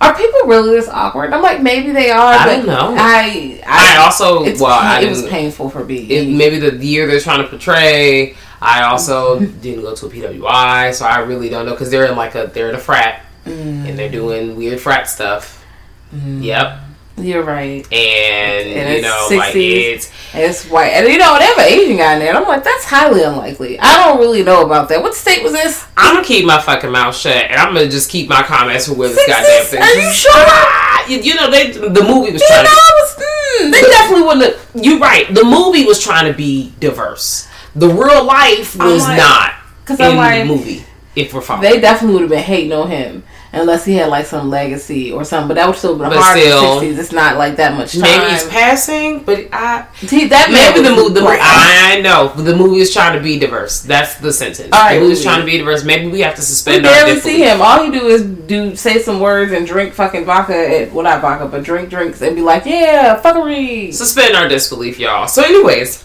are 0.00 0.16
people 0.16 0.40
really 0.46 0.70
this 0.70 0.88
awkward 0.88 1.32
i'm 1.32 1.42
like 1.42 1.62
maybe 1.62 1.92
they 1.92 2.10
are 2.10 2.32
I 2.32 2.44
but 2.44 2.56
don't 2.56 2.66
know. 2.66 2.94
i 2.98 3.62
I 3.64 3.98
also 4.04 4.42
it's 4.42 4.60
well, 4.60 4.72
I 4.72 5.02
it 5.02 5.08
was 5.08 5.24
painful 5.28 5.70
for 5.70 5.84
me 5.84 5.98
it, 6.10 6.36
maybe 6.36 6.58
the 6.58 6.84
year 6.84 7.06
they're 7.06 7.20
trying 7.20 7.40
to 7.40 7.48
portray. 7.48 8.34
I 8.60 8.82
also 8.82 9.38
didn't 9.62 9.82
go 9.82 9.94
to 9.94 10.06
a 10.06 10.10
PWI, 10.10 10.92
so 10.92 11.04
I 11.04 11.20
really 11.20 11.48
don't 11.50 11.66
know 11.66 11.72
because 11.72 11.90
they're 11.92 12.06
in 12.06 12.16
like 12.16 12.34
a 12.34 12.50
they're 12.52 12.68
in 12.68 12.74
a 12.74 12.80
frat 12.80 13.24
and 13.44 13.96
they're 13.96 14.10
doing 14.10 14.56
weird 14.56 14.80
frat 14.80 15.08
stuff. 15.08 15.64
Yep, 16.12 16.80
you're 17.18 17.42
right 17.42 17.90
and, 17.92 18.68
And 18.68 18.96
you 18.96 19.00
know 19.02 19.26
60s. 19.30 19.36
like 19.38 19.54
it's 19.56 20.12
it's 20.34 20.64
white 20.70 20.88
and 20.90 21.08
you 21.08 21.18
know 21.18 21.36
an 21.36 21.60
asian 21.60 21.96
guy 21.96 22.12
in 22.14 22.18
there 22.18 22.34
i'm 22.34 22.46
like 22.46 22.62
that's 22.62 22.84
highly 22.84 23.22
unlikely 23.22 23.78
i 23.80 24.04
don't 24.04 24.18
really 24.18 24.42
know 24.42 24.64
about 24.66 24.90
that 24.90 25.00
what 25.02 25.14
state 25.14 25.42
was 25.42 25.52
this 25.52 25.86
I'm 25.96 26.16
gonna 26.16 26.26
keep 26.26 26.44
my 26.44 26.60
fucking 26.60 26.90
mouth 26.90 27.16
shut, 27.16 27.34
and 27.34 27.54
I'm 27.58 27.72
gonna 27.72 27.88
just 27.88 28.10
keep 28.10 28.28
my 28.28 28.42
comments 28.42 28.86
for 28.86 28.94
where 28.94 29.08
this 29.08 29.26
goddamn 29.26 29.62
is- 29.62 29.68
thing. 29.70 29.80
are 29.82 29.94
you 29.94 30.12
sure? 30.12 30.30
Ah, 30.34 31.06
You, 31.08 31.18
you 31.20 31.34
know, 31.36 31.50
they 31.50 31.70
the 31.70 32.02
movie 32.02 32.32
was 32.32 32.42
you 32.42 32.46
trying. 32.48 32.64
know 32.64 32.70
to, 32.70 32.94
was 33.00 33.16
mm, 33.62 33.70
they 33.72 33.80
definitely 33.80 34.26
wouldn't 34.26 34.44
have 34.56 34.70
You're 34.84 34.98
right. 34.98 35.32
The 35.34 35.42
movie 35.44 35.84
was 35.86 35.98
trying 36.02 36.30
to 36.30 36.36
be 36.36 36.74
diverse. 36.80 37.48
The 37.74 37.88
real 37.88 38.24
life 38.24 38.76
was 38.76 39.02
like- 39.04 39.16
not 39.18 39.54
in 39.88 40.00
I'm 40.00 40.16
like- 40.16 40.42
the 40.42 40.54
movie. 40.54 40.84
If 41.16 41.32
we're 41.32 41.40
following, 41.40 41.70
they 41.70 41.80
definitely 41.80 42.12
would 42.14 42.22
have 42.22 42.30
been 42.30 42.42
hating 42.44 42.72
on 42.74 42.90
him 42.90 43.24
unless 43.56 43.84
he 43.84 43.94
had 43.94 44.08
like 44.08 44.26
some 44.26 44.48
legacy 44.50 45.10
or 45.12 45.24
something 45.24 45.48
but 45.48 45.54
that 45.54 45.66
would 45.66 45.76
still 45.76 45.96
But 45.96 46.12
hard 46.12 46.38
still- 46.38 46.80
in 46.80 46.88
the 46.88 46.94
60s 46.94 46.98
it's 47.00 47.12
not 47.12 47.36
like 47.38 47.56
that 47.56 47.74
much 47.76 47.92
time 47.92 48.02
maybe 48.02 48.32
it's 48.34 48.48
passing, 48.48 49.20
but 49.24 49.48
I 49.52 49.86
See, 49.96 50.26
that 50.28 50.50
maybe 50.50 50.86
the 50.86 50.94
movie. 50.94 51.14
The. 51.14 51.26
I 51.26 52.00
know 52.02 52.28
the 52.36 52.54
movie 52.54 52.78
is 52.80 52.92
trying 52.92 53.16
to 53.16 53.22
be 53.22 53.38
diverse. 53.38 53.80
That's 53.80 54.16
the 54.16 54.32
sentence. 54.32 54.68
All 54.72 54.80
right, 54.80 54.94
the 54.96 55.00
movie's 55.00 55.18
movie. 55.18 55.24
trying 55.24 55.40
to 55.40 55.46
be 55.46 55.58
diverse. 55.58 55.84
Maybe 55.84 56.08
we 56.08 56.20
have 56.20 56.34
to 56.36 56.42
suspend 56.42 56.84
our 56.86 56.92
barely 56.92 57.20
see 57.20 57.42
him. 57.42 57.62
All 57.62 57.82
he 57.84 57.90
do 57.90 58.06
is 58.08 58.22
do 58.22 58.76
say 58.76 58.98
some 59.00 59.20
words 59.20 59.52
and 59.52 59.66
drink 59.66 59.94
fucking 59.94 60.24
vodka. 60.26 60.54
At, 60.54 60.92
well, 60.92 61.04
not 61.04 61.20
vodka, 61.22 61.46
but 61.46 61.62
drink 61.64 61.88
drinks 61.88 62.20
and 62.20 62.36
be 62.36 62.42
like, 62.42 62.66
"Yeah, 62.66 63.20
fuckery." 63.22 63.92
suspend 63.94 64.36
our 64.36 64.48
disbelief, 64.48 64.98
y'all. 64.98 65.26
So, 65.28 65.42
anyways, 65.42 66.04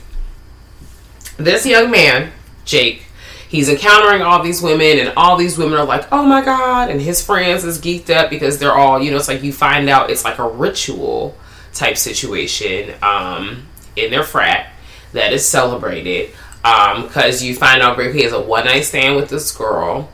this 1.38 1.66
young 1.66 1.92
man, 1.92 2.32
Jake, 2.66 3.04
he's 3.52 3.68
encountering 3.68 4.22
all 4.22 4.42
these 4.42 4.62
women, 4.62 4.98
and 4.98 5.14
all 5.18 5.36
these 5.36 5.58
women 5.58 5.78
are 5.78 5.86
like, 5.86 6.08
"Oh 6.12 6.26
my 6.26 6.42
god!" 6.42 6.90
And 6.90 7.02
his 7.02 7.22
friends 7.22 7.66
is 7.66 7.80
geeked 7.80 8.10
up 8.10 8.30
because 8.30 8.58
they're 8.58 8.74
all, 8.74 9.02
you 9.02 9.12
know, 9.12 9.18
it's 9.18 9.28
like 9.28 9.44
you 9.44 9.52
find 9.52 9.90
out 9.90 10.10
it's 10.10 10.24
like 10.24 10.40
a 10.40 10.48
ritual 10.48 11.36
type 11.74 11.98
situation 11.98 12.94
um, 13.04 13.68
in 13.98 14.10
their 14.10 14.24
frat 14.24 14.72
that 15.12 15.34
is 15.34 15.46
celebrated 15.46 16.32
because 16.64 17.44
you 17.44 17.54
find 17.54 17.82
out 17.82 18.00
he 18.00 18.24
has 18.24 18.32
a 18.32 18.42
one 18.42 18.66
night 18.66 18.82
stand 18.82 19.18
with 19.18 19.30
this 19.30 19.56
girl. 19.56 20.10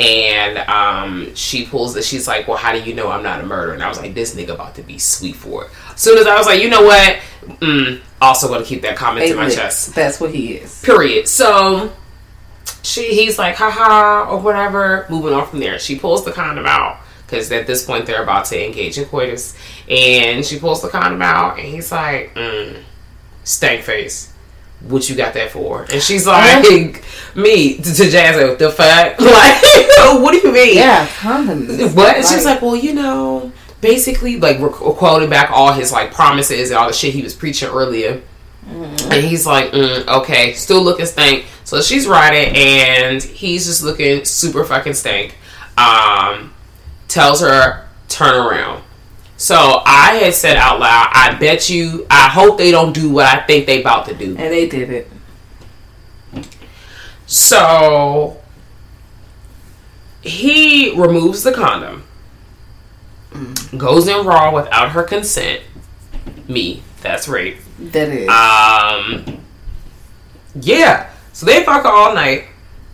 And 0.00 0.58
um, 0.58 1.34
she 1.34 1.66
pulls 1.66 1.96
it. 1.96 2.04
She's 2.04 2.28
like, 2.28 2.46
"Well, 2.46 2.56
how 2.56 2.72
do 2.72 2.80
you 2.80 2.94
know 2.94 3.10
I'm 3.10 3.22
not 3.22 3.40
a 3.40 3.46
murderer?" 3.46 3.74
And 3.74 3.82
I 3.82 3.88
was 3.88 3.98
like, 3.98 4.14
"This 4.14 4.34
nigga 4.34 4.50
about 4.50 4.76
to 4.76 4.82
be 4.82 4.96
sweet 4.98 5.34
for 5.34 5.64
it." 5.64 5.70
As 5.92 6.00
soon 6.00 6.18
as 6.18 6.26
I 6.26 6.36
was 6.36 6.46
like, 6.46 6.62
"You 6.62 6.70
know 6.70 6.82
what?" 6.82 7.18
Mm, 7.60 8.00
also 8.20 8.46
going 8.46 8.62
to 8.62 8.66
keep 8.66 8.82
that 8.82 8.96
comment 8.96 9.28
to 9.28 9.34
my 9.34 9.50
chest. 9.50 9.96
That's 9.96 10.20
what 10.20 10.32
he 10.32 10.54
is. 10.54 10.82
Period. 10.82 11.26
So 11.26 11.92
she, 12.88 13.14
he's 13.14 13.38
like, 13.38 13.56
haha, 13.56 14.30
or 14.30 14.40
whatever. 14.40 15.06
Moving 15.10 15.34
on 15.34 15.46
from 15.46 15.60
there, 15.60 15.78
she 15.78 15.98
pulls 15.98 16.24
the 16.24 16.32
condom 16.32 16.66
out 16.66 17.00
because 17.26 17.52
at 17.52 17.66
this 17.66 17.84
point 17.84 18.06
they're 18.06 18.22
about 18.22 18.46
to 18.46 18.64
engage 18.64 18.96
in 18.96 19.04
coitus, 19.04 19.54
and 19.88 20.44
she 20.44 20.58
pulls 20.58 20.80
the 20.80 20.88
condom 20.88 21.20
out, 21.20 21.58
and 21.58 21.68
he's 21.68 21.92
like, 21.92 22.34
mm, 22.34 22.82
stank 23.44 23.84
face. 23.84 24.32
What 24.80 25.10
you 25.10 25.16
got 25.16 25.34
that 25.34 25.50
for? 25.50 25.86
And 25.92 26.00
she's 26.00 26.26
like, 26.26 26.64
me 27.34 27.76
to, 27.76 27.94
to 27.94 28.10
Jazz, 28.10 28.58
the 28.58 28.70
fuck? 28.70 29.18
Like, 29.20 29.62
what 30.22 30.32
do 30.32 30.38
you 30.38 30.54
mean? 30.54 30.76
Yeah, 30.76 31.06
condoms. 31.06 31.94
What? 31.94 32.16
And 32.16 32.24
she 32.24 32.36
was 32.36 32.44
like, 32.44 32.62
well, 32.62 32.76
you 32.76 32.94
know, 32.94 33.52
basically, 33.80 34.38
like, 34.38 34.58
we're 34.58 34.70
quoting 34.70 35.28
back 35.28 35.50
all 35.50 35.72
his, 35.72 35.92
like, 35.92 36.14
promises 36.14 36.70
and 36.70 36.78
all 36.78 36.86
the 36.86 36.94
shit 36.94 37.12
he 37.12 37.22
was 37.22 37.34
preaching 37.34 37.68
earlier. 37.68 38.22
And 38.70 39.24
he's 39.24 39.46
like, 39.46 39.72
mm, 39.72 40.06
okay, 40.20 40.52
still 40.52 40.82
looking 40.82 41.06
stank. 41.06 41.46
So 41.68 41.82
she's 41.82 42.06
riding, 42.06 42.56
and 42.56 43.22
he's 43.22 43.66
just 43.66 43.82
looking 43.82 44.24
super 44.24 44.64
fucking 44.64 44.94
stank. 44.94 45.36
Um, 45.76 46.54
tells 47.08 47.42
her, 47.42 47.86
turn 48.08 48.34
around. 48.34 48.82
So 49.36 49.82
I 49.84 50.18
had 50.22 50.32
said 50.32 50.56
out 50.56 50.80
loud, 50.80 51.10
I 51.12 51.36
bet 51.38 51.68
you, 51.68 52.06
I 52.08 52.30
hope 52.30 52.56
they 52.56 52.70
don't 52.70 52.94
do 52.94 53.10
what 53.10 53.26
I 53.26 53.42
think 53.42 53.66
they 53.66 53.82
about 53.82 54.06
to 54.06 54.14
do. 54.14 54.28
And 54.28 54.50
they 54.50 54.66
did 54.66 54.88
it. 54.88 55.10
So 57.26 58.40
he 60.22 60.98
removes 60.98 61.42
the 61.42 61.52
condom, 61.52 62.04
goes 63.76 64.08
in 64.08 64.24
raw 64.24 64.54
without 64.54 64.92
her 64.92 65.02
consent. 65.02 65.60
Me, 66.48 66.82
that's 67.02 67.28
rape. 67.28 67.58
That 67.78 68.08
is. 68.08 68.28
Um, 68.30 69.42
yeah. 70.54 71.10
So 71.38 71.46
they 71.46 71.62
fuck 71.62 71.84
all 71.84 72.14
night. 72.16 72.46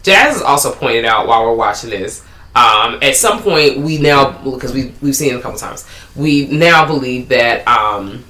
Jazz 0.02 0.34
has 0.34 0.42
also 0.42 0.70
pointed 0.74 1.06
out 1.06 1.26
while 1.26 1.44
we're 1.46 1.54
watching 1.54 1.88
this. 1.88 2.22
Um, 2.54 2.98
at 3.00 3.16
some 3.16 3.42
point, 3.42 3.78
we 3.78 3.96
now 3.96 4.32
because 4.44 4.74
we 4.74 4.92
we've 5.00 5.16
seen 5.16 5.32
it 5.32 5.38
a 5.38 5.40
couple 5.40 5.58
times. 5.58 5.86
We 6.14 6.46
now 6.48 6.84
believe 6.84 7.30
that 7.30 7.66
um, 7.66 8.22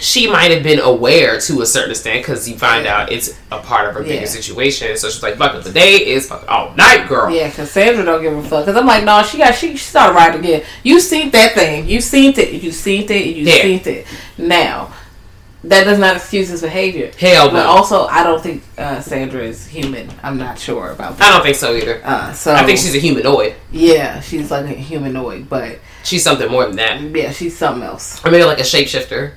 she 0.00 0.28
might 0.28 0.50
have 0.50 0.64
been 0.64 0.80
aware 0.80 1.38
to 1.42 1.60
a 1.62 1.66
certain 1.66 1.92
extent 1.92 2.22
because 2.26 2.48
you 2.48 2.58
find 2.58 2.88
out 2.88 3.12
it's 3.12 3.38
a 3.52 3.60
part 3.60 3.88
of 3.88 3.94
her 3.94 4.02
bigger 4.02 4.22
Yeah. 4.22 4.26
situation. 4.26 4.96
So 4.96 5.08
she's 5.10 5.22
like, 5.22 5.36
"Fuck 5.36 5.54
it, 5.54 5.62
the 5.62 5.70
day 5.70 5.94
is 5.94 6.26
fuck 6.26 6.44
all 6.50 6.74
night, 6.74 7.06
girl." 7.08 7.30
Yeah, 7.30 7.48
because 7.48 7.70
Sandra 7.70 8.04
don't 8.04 8.20
give 8.22 8.32
a 8.32 8.42
fuck. 8.42 8.64
Because 8.66 8.76
I'm 8.76 8.84
like, 8.84 9.04
no, 9.04 9.22
she 9.22 9.38
got 9.38 9.54
she, 9.54 9.70
she 9.76 9.76
started 9.78 10.16
riding 10.16 10.40
again. 10.40 10.64
You 10.82 10.98
seen 10.98 11.30
that 11.30 11.54
thing? 11.54 11.88
You 11.88 12.00
seen 12.00 12.34
it? 12.36 12.60
You 12.60 12.72
seen 12.72 13.04
it? 13.08 13.26
You 13.36 13.44
Yeah. 13.44 13.62
seen 13.62 13.80
it? 13.94 14.06
Now, 14.38 14.92
that 15.68 15.84
does 15.84 15.98
not 15.98 16.16
excuse 16.16 16.48
his 16.48 16.62
behavior. 16.62 17.10
Hell 17.18 17.48
But 17.50 17.62
no. 17.64 17.68
also, 17.68 18.06
I 18.06 18.22
don't 18.22 18.42
think 18.42 18.62
uh, 18.78 19.00
Sandra 19.00 19.42
is 19.42 19.66
human. 19.66 20.10
I'm 20.22 20.38
not 20.38 20.58
sure 20.58 20.90
about 20.90 21.18
that. 21.18 21.28
I 21.28 21.32
don't 21.34 21.42
think 21.42 21.56
so 21.56 21.74
either. 21.74 22.00
Uh, 22.04 22.32
so 22.32 22.54
I 22.54 22.64
think 22.64 22.78
she's 22.78 22.94
a 22.94 22.98
humanoid. 22.98 23.54
yeah, 23.72 24.20
she's 24.20 24.50
like 24.50 24.64
a 24.66 24.68
humanoid, 24.74 25.48
but 25.48 25.78
She's 26.04 26.22
something 26.22 26.48
more 26.50 26.64
than 26.66 26.76
that. 26.76 27.00
yeah, 27.16 27.32
she's 27.32 27.56
something 27.56 27.82
else. 27.82 28.24
Or 28.24 28.30
maybe 28.30 28.44
like 28.44 28.58
a 28.60 28.62
shapeshifter. 28.62 29.32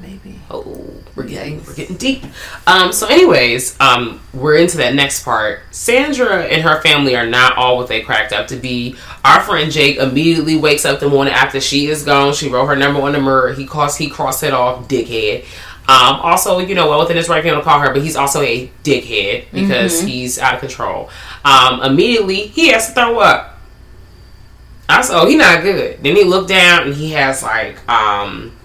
Maybe. 0.00 0.38
Oh, 0.50 0.90
we're 1.14 1.24
getting 1.24 1.64
we're 1.64 1.74
getting 1.74 1.96
deep. 1.96 2.22
Um, 2.66 2.92
so, 2.92 3.06
anyways, 3.06 3.78
um, 3.80 4.20
we're 4.34 4.56
into 4.56 4.76
that 4.78 4.94
next 4.94 5.24
part. 5.24 5.60
Sandra 5.70 6.44
and 6.44 6.62
her 6.62 6.80
family 6.82 7.16
are 7.16 7.26
not 7.26 7.56
all 7.56 7.76
what 7.76 7.88
they 7.88 8.00
cracked 8.00 8.32
up 8.32 8.48
to 8.48 8.56
be. 8.56 8.96
Our 9.24 9.40
friend 9.40 9.70
Jake 9.70 9.96
immediately 9.96 10.56
wakes 10.56 10.84
up 10.84 11.00
the 11.00 11.08
morning 11.08 11.32
after 11.32 11.60
she 11.60 11.86
is 11.86 12.02
gone. 12.02 12.34
She 12.34 12.48
wrote 12.48 12.66
her 12.66 12.76
number 12.76 13.00
on 13.00 13.12
the 13.12 13.20
mirror. 13.20 13.52
He 13.52 13.66
crossed 13.66 13.98
he 13.98 14.08
crossed 14.08 14.42
it 14.42 14.52
off, 14.52 14.88
dickhead. 14.88 15.44
Um, 15.88 16.16
also, 16.20 16.58
you 16.58 16.74
know, 16.74 16.88
well 16.88 16.98
within 16.98 17.16
his 17.16 17.28
right 17.28 17.42
to 17.42 17.62
call 17.62 17.78
her, 17.78 17.92
but 17.92 18.02
he's 18.02 18.16
also 18.16 18.42
a 18.42 18.68
dickhead 18.82 19.46
because 19.52 20.00
he's 20.00 20.36
out 20.36 20.54
of 20.54 20.60
control. 20.60 21.10
Um, 21.44 21.80
immediately 21.82 22.48
he 22.48 22.68
has 22.68 22.88
to 22.88 22.92
throw 22.92 23.20
up. 23.20 23.60
I 24.88 25.02
said, 25.02 25.20
oh, 25.20 25.28
he 25.28 25.36
not 25.36 25.62
good. 25.62 26.02
Then 26.02 26.16
he 26.16 26.24
looked 26.24 26.48
down 26.48 26.88
and 26.88 26.94
he 26.94 27.12
has 27.12 27.42
like 27.42 27.88
um 27.88 28.55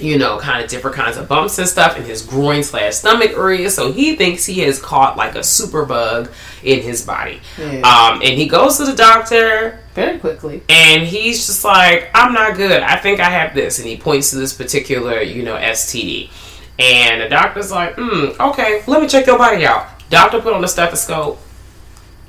you 0.00 0.18
know, 0.18 0.38
kind 0.38 0.62
of 0.64 0.70
different 0.70 0.96
kinds 0.96 1.16
of 1.16 1.28
bumps 1.28 1.58
and 1.58 1.68
stuff 1.68 1.96
in 1.96 2.04
his 2.04 2.22
groin 2.22 2.62
slash 2.62 2.94
stomach 2.96 3.32
area. 3.32 3.70
So 3.70 3.92
he 3.92 4.16
thinks 4.16 4.46
he 4.46 4.60
has 4.60 4.80
caught 4.80 5.16
like 5.16 5.34
a 5.34 5.42
super 5.42 5.84
bug 5.84 6.30
in 6.62 6.80
his 6.82 7.04
body. 7.04 7.40
Yeah. 7.58 7.80
Um, 7.82 8.20
and 8.22 8.38
he 8.38 8.46
goes 8.46 8.78
to 8.78 8.84
the 8.86 8.94
doctor 8.96 9.80
Very 9.94 10.18
quickly. 10.18 10.62
and 10.68 11.02
he's 11.02 11.46
just 11.46 11.64
like, 11.64 12.10
I'm 12.14 12.32
not 12.32 12.56
good. 12.56 12.82
I 12.82 12.96
think 12.96 13.20
I 13.20 13.30
have 13.30 13.54
this. 13.54 13.78
And 13.78 13.86
he 13.88 13.96
points 13.96 14.30
to 14.30 14.36
this 14.36 14.52
particular, 14.52 15.20
you 15.22 15.42
know, 15.42 15.56
STD. 15.56 16.30
And 16.78 17.20
the 17.20 17.28
doctor's 17.28 17.70
like, 17.70 17.94
hmm, 17.98 18.40
okay, 18.40 18.82
let 18.86 19.02
me 19.02 19.06
check 19.08 19.26
your 19.26 19.36
body 19.38 19.66
out. 19.66 19.86
Doctor 20.08 20.40
put 20.40 20.54
on 20.54 20.62
the 20.62 20.68
stethoscope, 20.68 21.38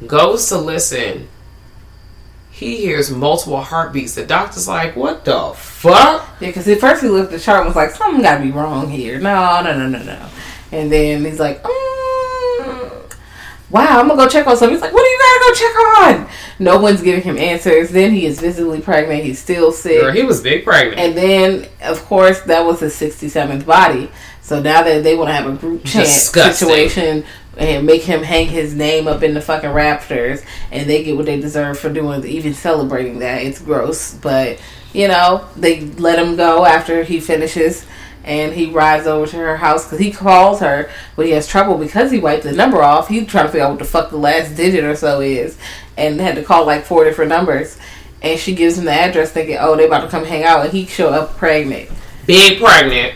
goes 0.06 0.48
to 0.50 0.58
listen. 0.58 1.28
He 2.62 2.78
hears 2.78 3.10
multiple 3.10 3.60
heartbeats. 3.60 4.14
The 4.14 4.24
doctor's 4.24 4.68
like, 4.68 4.96
what 4.96 5.26
the 5.26 5.52
fuck? 5.56 6.30
Yeah, 6.40 6.50
because 6.50 6.68
at 6.68 6.80
first 6.80 7.02
he 7.02 7.10
looked 7.10 7.34
at 7.34 7.40
the 7.40 7.44
chart 7.44 7.62
and 7.62 7.66
was 7.66 7.76
like, 7.76 7.90
something 7.90 8.22
got 8.22 8.38
to 8.38 8.44
be 8.44 8.52
wrong 8.52 8.88
here. 8.88 9.20
No, 9.20 9.62
no, 9.64 9.76
no, 9.76 9.90
no, 9.90 10.04
no. 10.04 10.30
And 10.72 10.92
then 10.92 11.26
he's 11.26 11.40
like, 11.40 11.64
mm, 11.64 13.14
wow, 13.72 14.00
I'm 14.00 14.08
going 14.08 14.20
to 14.20 14.26
go 14.26 14.30
check 14.30 14.46
on 14.46 14.56
something. 14.58 14.76
He's 14.76 14.82
like, 14.82 14.94
what 14.94 15.02
do 15.02 15.10
you 15.10 15.18
got 15.18 15.34
to 15.34 15.40
go 15.48 15.54
check 15.56 15.76
on? 16.28 16.36
No 16.60 16.80
one's 16.80 17.02
giving 17.02 17.24
him 17.24 17.40
answers. 17.40 17.90
Then 17.90 18.12
he 18.12 18.28
is 18.28 18.40
visibly 18.40 18.80
pregnant. 18.80 19.24
He's 19.24 19.40
still 19.40 19.72
sick. 19.72 20.00
Girl, 20.00 20.14
he 20.14 20.22
was 20.22 20.42
big 20.42 20.64
pregnant. 20.64 21.00
And 21.00 21.18
then, 21.18 21.68
of 21.82 22.06
course, 22.06 22.42
that 22.42 22.64
was 22.64 22.80
his 22.82 22.94
67th 22.94 23.66
body. 23.66 24.12
So 24.44 24.62
now 24.62 24.84
that 24.84 25.04
they 25.04 25.16
want 25.16 25.30
to 25.30 25.34
have 25.34 25.48
a 25.48 25.58
group 25.58 25.82
Disgusting. 25.84 26.68
situation 26.68 27.26
and 27.58 27.86
make 27.86 28.04
him 28.04 28.24
hang 28.24 28.48
his 28.48 28.74
name 28.74 29.08
up 29.08 29.24
in 29.24 29.34
the 29.34 29.42
fucking 29.42 29.72
rafters, 29.72 30.42
and 30.72 30.90
they 30.90 31.04
get 31.04 31.18
what 31.18 31.26
they 31.26 31.40
deserve 31.40 31.78
for 31.80 31.90
doing, 31.92 32.26
even 32.26 32.54
celebrating 32.54 33.20
that. 33.20 33.42
It's 33.42 33.62
gross. 33.62 34.14
But, 34.14 34.60
you 34.94 35.08
know, 35.08 35.48
they 35.56 35.82
let 35.82 36.20
him 36.20 36.36
go 36.36 36.66
after 36.66 37.04
he 37.04 37.20
finishes. 37.20 37.86
And 38.24 38.54
he 38.54 38.68
rides 38.68 39.08
over 39.08 39.26
to 39.26 39.36
her 39.36 39.58
house 39.58 39.86
because 39.86 39.98
he 39.98 40.12
calls 40.12 40.60
her, 40.60 40.92
but 41.16 41.26
he 41.26 41.32
has 41.32 41.48
trouble 41.48 41.80
because 41.80 42.12
he 42.12 42.20
wiped 42.20 42.44
the 42.44 42.52
number 42.52 42.84
off. 42.84 43.08
He's 43.08 43.26
trying 43.26 43.48
to 43.48 43.52
figure 43.52 43.66
out 43.66 43.72
what 43.72 43.80
the 43.80 43.86
fuck 43.86 44.12
the 44.12 44.18
last 44.18 44.56
digit 44.56 44.84
or 44.84 44.96
so 44.96 45.22
is, 45.22 45.58
and 45.98 46.22
had 46.22 46.36
to 46.36 46.44
call 46.44 46.68
like 46.68 46.86
four 46.86 47.04
different 47.04 47.30
numbers. 47.30 47.80
And 48.22 48.40
she 48.40 48.54
gives 48.54 48.78
him 48.78 48.86
the 48.86 48.92
address, 48.92 49.32
thinking, 49.32 49.58
"Oh, 49.60 49.76
they 49.76 49.88
about 49.88 50.02
to 50.02 50.08
come 50.08 50.24
hang 50.24 50.44
out," 50.44 50.64
and 50.64 50.72
he 50.72 50.86
show 50.86 51.10
up 51.10 51.36
pregnant. 51.38 51.90
big 52.28 52.62
pregnant. 52.62 53.16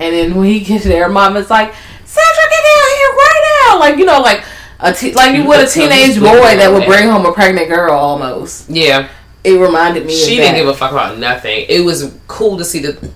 And 0.00 0.14
then 0.14 0.34
when 0.34 0.46
he 0.46 0.60
gets 0.60 0.84
there, 0.84 1.10
mama's 1.10 1.50
like, 1.50 1.74
"Sandra, 2.06 2.44
get 2.48 2.62
down 2.64 2.77
Like 3.78 3.98
you 3.98 4.04
know, 4.04 4.20
like 4.20 4.44
a 4.80 4.92
te- 4.92 5.14
like 5.14 5.34
you 5.36 5.44
would 5.46 5.60
a 5.60 5.66
teenage 5.66 6.18
boy 6.18 6.56
that 6.56 6.70
would 6.72 6.86
bring 6.86 7.08
home 7.08 7.26
a 7.26 7.32
pregnant 7.32 7.68
girl. 7.68 7.92
Almost, 7.94 8.68
Yeah. 8.70 9.08
it 9.44 9.52
reminded 9.58 10.06
me. 10.06 10.14
She 10.14 10.36
didn't 10.36 10.56
give 10.56 10.68
a 10.68 10.74
fuck 10.74 10.92
about 10.92 11.18
nothing. 11.18 11.66
It 11.68 11.80
was 11.84 12.14
cool 12.26 12.58
to 12.58 12.64
see 12.64 12.80
the 12.80 13.10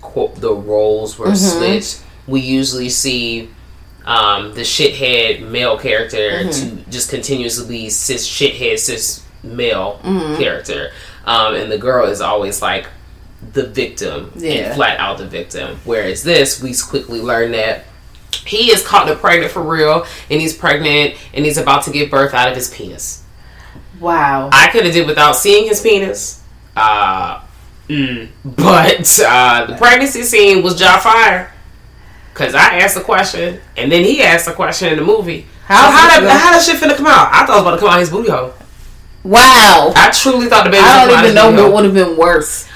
quote 0.00 0.40
the 0.40 0.52
roles 0.54 1.18
were 1.18 1.34
switched. 1.34 2.02
We 2.26 2.40
usually 2.40 2.88
see 2.88 3.50
um, 4.04 4.54
the 4.54 4.60
shithead 4.62 5.48
male 5.50 5.78
character 5.78 6.50
to 6.50 6.70
just 6.90 7.10
continuously 7.10 7.66
be 7.68 7.90
cis 7.90 8.26
shithead 8.28 8.78
cis 8.78 9.22
male 9.42 10.00
character, 10.38 10.90
um, 11.24 11.54
and 11.54 11.70
the 11.70 11.78
girl 11.78 12.06
is 12.06 12.20
always 12.20 12.60
like 12.62 12.88
the 13.52 13.66
victim, 13.66 14.32
Yeah. 14.36 14.52
and 14.52 14.74
flat 14.74 14.98
out 14.98 15.18
the 15.18 15.26
victim. 15.26 15.78
Whereas 15.84 16.22
this, 16.24 16.60
we 16.62 16.74
quickly 16.74 17.20
learn 17.20 17.52
that. 17.52 17.84
He 18.44 18.70
is 18.70 18.86
caught 18.86 19.06
the 19.06 19.16
pregnant 19.16 19.52
for 19.52 19.62
real, 19.62 20.06
and 20.30 20.40
he's 20.40 20.56
pregnant, 20.56 21.14
and 21.34 21.44
he's 21.44 21.58
about 21.58 21.84
to 21.84 21.90
give 21.90 22.10
birth 22.10 22.34
out 22.34 22.48
of 22.48 22.54
his 22.54 22.68
penis. 22.72 23.24
Wow. 24.00 24.50
I 24.52 24.68
could 24.70 24.84
have 24.84 24.94
did 24.94 25.06
without 25.06 25.36
seeing 25.36 25.66
his 25.68 25.80
penis. 25.80 26.42
Uh, 26.76 27.40
mm, 27.88 28.28
but 28.44 29.20
uh, 29.26 29.66
the 29.66 29.76
pregnancy 29.76 30.22
scene 30.22 30.62
was 30.62 30.78
jaw 30.78 30.98
fire. 30.98 31.52
Cause 32.34 32.54
I 32.54 32.80
asked 32.80 32.98
a 32.98 33.00
question, 33.00 33.60
and 33.78 33.90
then 33.90 34.04
he 34.04 34.22
asked 34.22 34.46
a 34.46 34.52
question 34.52 34.92
in 34.92 34.98
the 34.98 35.04
movie. 35.04 35.46
How 35.64 35.90
how 35.90 36.20
that 36.20 36.38
how 36.38 36.52
that 36.52 36.62
shit 36.62 36.76
finna 36.76 36.94
come 36.94 37.06
out? 37.06 37.30
I 37.32 37.46
thought 37.46 37.48
it 37.48 37.52
was 37.52 37.60
about 37.62 37.70
to 37.76 37.78
come 37.78 37.88
out 37.88 37.98
his 38.00 38.10
booty 38.10 38.30
hole. 38.30 38.52
wow. 39.24 39.92
I 39.96 40.10
truly 40.12 40.46
thought 40.46 40.64
the 40.64 40.70
baby. 40.70 40.84
I 40.84 41.06
don't 41.08 41.24
even 41.24 41.34
know 41.34 41.62
what 41.62 41.72
would 41.72 41.84
have 41.86 41.94
been 41.94 42.16
worse. 42.18 42.68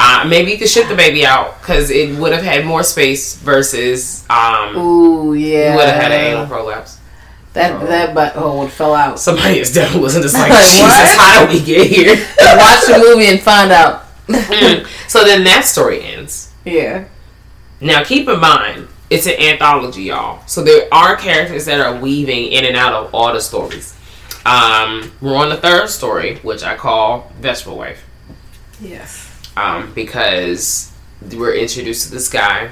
Uh, 0.00 0.24
maybe 0.28 0.52
you 0.52 0.58
could 0.58 0.68
ship 0.68 0.86
the 0.88 0.94
baby 0.94 1.26
out 1.26 1.60
because 1.60 1.90
it 1.90 2.16
would 2.20 2.32
have 2.32 2.44
had 2.44 2.64
more 2.64 2.84
space 2.84 3.36
versus 3.38 4.24
um, 4.30 4.76
Ooh, 4.76 5.34
yeah. 5.34 5.72
you 5.72 5.76
would 5.76 5.86
have 5.88 6.00
had 6.02 6.12
an 6.12 6.20
anal 6.20 6.46
prolapse. 6.46 6.98
That 7.54 7.80
that 7.88 8.14
butthole 8.14 8.60
would 8.60 8.70
fell 8.70 8.94
out. 8.94 9.18
Somebody 9.18 9.58
is 9.58 9.72
definitely 9.74 10.02
wasn't 10.02 10.22
just 10.22 10.34
like 10.36 10.50
Like, 10.50 10.64
Jesus. 10.64 10.82
what? 10.82 11.18
How 11.18 11.46
did 11.46 11.52
we 11.58 11.64
get 11.66 11.86
here? 11.88 12.14
Watch 12.38 12.86
the 12.86 13.02
movie 13.04 13.26
and 13.26 13.40
find 13.40 13.72
out. 13.72 14.04
so 15.08 15.24
then 15.24 15.42
that 15.44 15.64
story 15.64 16.02
ends. 16.02 16.52
yeah. 16.64 17.06
Now, 17.80 18.02
keep 18.04 18.28
in 18.28 18.38
mind, 18.40 18.88
it's 19.08 19.26
an 19.26 19.34
anthology, 19.40 20.02
y'all. 20.04 20.42
So 20.46 20.62
there 20.62 20.86
are 20.92 21.16
characters 21.16 21.64
that 21.66 21.80
are 21.80 21.98
weaving 22.00 22.52
in 22.52 22.64
and 22.64 22.76
out 22.76 22.92
of 22.92 23.14
all 23.14 23.32
the 23.32 23.40
stories. 23.40 23.96
Um, 24.44 25.10
we're 25.20 25.36
on 25.36 25.48
the 25.48 25.56
third 25.56 25.88
story, 25.88 26.36
which 26.38 26.62
I 26.62 26.76
call 26.76 27.32
Vegetable 27.40 27.76
Wife, 27.78 28.04
Yes. 28.80 29.27
Um, 29.58 29.92
because 29.94 30.92
we're 31.32 31.54
introduced 31.54 32.06
to 32.06 32.10
this 32.12 32.28
guy. 32.28 32.70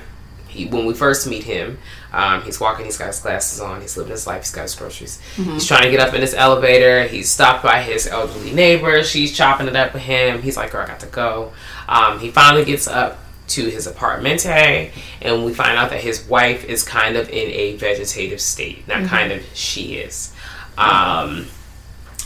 He, 0.48 0.66
when 0.66 0.86
we 0.86 0.94
first 0.94 1.26
meet 1.26 1.44
him, 1.44 1.78
um, 2.12 2.42
he's 2.42 2.60
walking. 2.60 2.84
He's 2.84 2.96
got 2.96 3.08
his 3.08 3.20
glasses 3.20 3.60
on. 3.60 3.80
He's 3.80 3.96
living 3.96 4.12
his 4.12 4.26
life. 4.26 4.42
He's 4.42 4.52
got 4.52 4.62
his 4.62 4.74
groceries. 4.74 5.20
He's 5.52 5.66
trying 5.66 5.82
to 5.82 5.90
get 5.90 6.00
up 6.00 6.14
in 6.14 6.20
this 6.20 6.32
elevator. 6.32 7.04
He's 7.08 7.30
stopped 7.30 7.62
by 7.62 7.82
his 7.82 8.06
elderly 8.06 8.52
neighbor. 8.52 9.02
She's 9.02 9.36
chopping 9.36 9.66
it 9.66 9.76
up 9.76 9.92
with 9.92 10.02
him. 10.02 10.40
He's 10.42 10.56
like, 10.56 10.70
"Girl, 10.70 10.82
I 10.82 10.86
got 10.86 11.00
to 11.00 11.06
go." 11.06 11.52
Um, 11.88 12.20
he 12.20 12.30
finally 12.30 12.64
gets 12.64 12.86
up 12.86 13.18
to 13.48 13.68
his 13.68 13.86
apartment, 13.86 14.46
and 14.46 15.44
we 15.44 15.52
find 15.52 15.76
out 15.76 15.90
that 15.90 16.00
his 16.00 16.26
wife 16.26 16.64
is 16.64 16.82
kind 16.82 17.16
of 17.16 17.28
in 17.28 17.50
a 17.50 17.76
vegetative 17.76 18.40
state. 18.40 18.86
Not 18.88 19.06
kind 19.08 19.30
of, 19.32 19.42
she 19.54 19.96
is. 19.96 20.32
Um, 20.78 21.46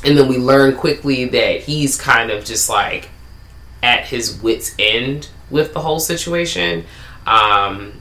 and 0.05 0.17
then 0.17 0.29
we 0.29 0.39
learn 0.39 0.77
quickly 0.77 1.25
that 1.27 1.63
he's 1.63 2.01
kind 2.01 2.31
of 2.31 2.45
just 2.45 2.69
like 2.71 3.11
at 3.83 4.07
his 4.07 4.41
wits 4.43 4.75
end 4.79 5.29
with 5.51 5.73
the 5.73 5.81
whole 5.81 6.01
situation. 6.01 6.85
Um, 7.27 7.95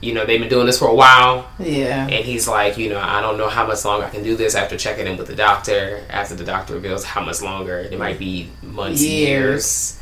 you 0.00 0.14
know, 0.14 0.24
they've 0.24 0.38
been 0.38 0.48
doing 0.48 0.66
this 0.66 0.78
for 0.78 0.86
a 0.88 0.94
while, 0.94 1.48
Yeah. 1.58 2.04
and 2.06 2.24
he's 2.24 2.46
like, 2.46 2.78
you 2.78 2.88
know, 2.88 3.00
I 3.00 3.20
don't 3.20 3.36
know 3.36 3.48
how 3.48 3.66
much 3.66 3.84
longer 3.84 4.06
I 4.06 4.10
can 4.10 4.22
do 4.22 4.36
this 4.36 4.54
after 4.54 4.76
checking 4.76 5.06
in 5.08 5.16
with 5.16 5.26
the 5.26 5.34
doctor. 5.34 6.04
After 6.08 6.36
the 6.36 6.44
doctor 6.44 6.74
reveals 6.74 7.02
how 7.04 7.20
much 7.24 7.42
longer, 7.42 7.78
it 7.80 7.98
might 7.98 8.18
be 8.18 8.48
months, 8.62 9.02
Years. 9.02 9.26
years. 9.26 9.94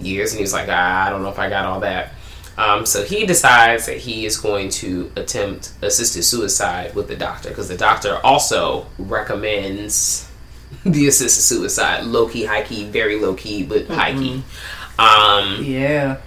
years, 0.00 0.32
and 0.32 0.40
he's 0.40 0.52
like, 0.52 0.66
"Ah, 0.68 1.06
I 1.06 1.10
don't 1.10 1.22
know 1.22 1.28
if 1.28 1.38
I 1.38 1.48
got 1.48 1.64
all 1.66 1.78
that. 1.80 2.14
Um, 2.58 2.84
so 2.84 3.04
he 3.04 3.26
decides 3.26 3.86
that 3.86 3.98
he 3.98 4.26
is 4.26 4.36
going 4.36 4.70
to 4.70 5.10
attempt 5.16 5.70
assisted 5.82 6.24
suicide 6.24 6.94
with 6.96 7.06
the 7.06 7.14
doctor 7.16 7.48
because 7.50 7.68
the 7.68 7.76
doctor 7.76 8.18
also 8.24 8.86
recommends 8.98 10.28
the 10.84 11.08
assisted 11.08 11.42
suicide, 11.42 12.04
low 12.04 12.28
key, 12.28 12.44
high 12.44 12.62
key, 12.62 12.84
very 12.88 13.18
low 13.20 13.34
key, 13.34 13.62
but 13.64 13.86
high 13.88 14.12
key. 14.14 14.42
Um, 14.98 15.62
Yeah. 15.64 16.18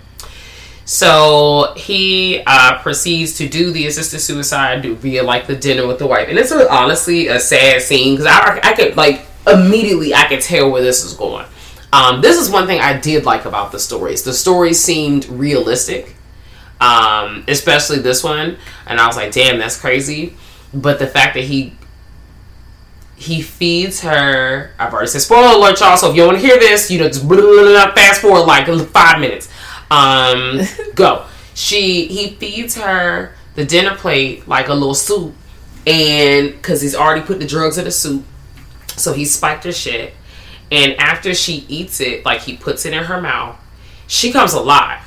so 0.86 1.74
he 1.76 2.44
uh, 2.46 2.80
proceeds 2.82 3.38
to 3.38 3.48
do 3.48 3.72
the 3.72 3.88
assisted 3.88 4.20
suicide 4.20 4.86
via 4.86 5.24
like 5.24 5.48
the 5.48 5.56
dinner 5.56 5.88
with 5.88 6.00
the 6.00 6.08
wife, 6.08 6.28
and 6.30 6.38
it's 6.38 6.52
a, 6.52 6.72
honestly 6.72 7.28
a 7.28 7.40
sad 7.40 7.82
scene 7.82 8.16
because 8.16 8.26
I, 8.28 8.60
I 8.64 8.74
could 8.74 8.96
like 8.98 9.26
immediately 9.48 10.14
I 10.14 10.26
could 10.28 10.42
tell 10.42 10.70
where 10.72 10.82
this 10.82 11.04
is 11.04 11.14
going. 11.14 11.46
Um, 11.94 12.22
this 12.22 12.38
is 12.38 12.50
one 12.50 12.68
thing 12.68 12.82
I 12.82 12.98
did 13.00 13.24
like 13.26 13.46
about 13.46 13.72
the 13.72 13.80
stories. 13.80 14.24
The 14.24 14.34
stories 14.34 14.82
seemed 14.84 15.26
realistic, 15.30 16.16
um, 16.82 17.46
especially 17.48 18.00
this 18.00 18.24
one, 18.24 18.58
and 18.86 19.00
I 19.00 19.08
was 19.08 19.16
like, 19.16 19.32
"Damn, 19.32 19.58
that's 19.60 19.80
crazy." 19.80 20.36
But 20.74 21.00
the 21.00 21.08
fact 21.08 21.36
that 21.36 21.46
he 21.46 21.77
he 23.17 23.41
feeds 23.41 24.01
her. 24.01 24.71
I've 24.77 24.93
already 24.93 25.08
said 25.08 25.21
spoiler 25.21 25.58
alert, 25.58 25.80
y'all. 25.80 25.97
So 25.97 26.12
if 26.12 26.15
you 26.15 26.23
want 26.23 26.39
to 26.39 26.45
hear 26.45 26.58
this, 26.60 26.91
you 26.91 26.99
know, 26.99 27.08
just 27.08 27.27
blah, 27.27 27.38
blah, 27.41 27.63
blah, 27.63 27.93
fast 27.93 28.21
forward 28.21 28.45
like 28.45 28.67
five 28.89 29.19
minutes. 29.19 29.49
Um, 29.89 30.62
go. 30.95 31.25
She 31.56 32.06
he 32.08 32.36
feeds 32.36 32.75
her 32.75 33.34
the 33.56 33.65
dinner 33.65 33.95
plate 33.95 34.47
like 34.47 34.67
a 34.67 34.73
little 34.73 34.93
soup, 34.93 35.34
and 35.88 36.51
because 36.51 36.82
he's 36.82 36.95
already 36.95 37.21
put 37.21 37.39
the 37.39 37.47
drugs 37.47 37.80
in 37.80 37.86
the 37.86 37.91
soup, 37.91 38.23
so 38.95 39.13
he 39.13 39.25
spiked 39.25 39.63
her 39.63 39.71
shit. 39.71 40.13
And 40.71 40.93
after 40.99 41.34
she 41.34 41.65
eats 41.67 41.99
it, 41.99 42.23
like 42.25 42.41
he 42.41 42.56
puts 42.56 42.86
it 42.86 42.93
in 42.93 43.06
her 43.06 43.19
mouth, 43.19 43.58
she 44.06 44.32
comes 44.32 44.53
alive. 44.53 45.01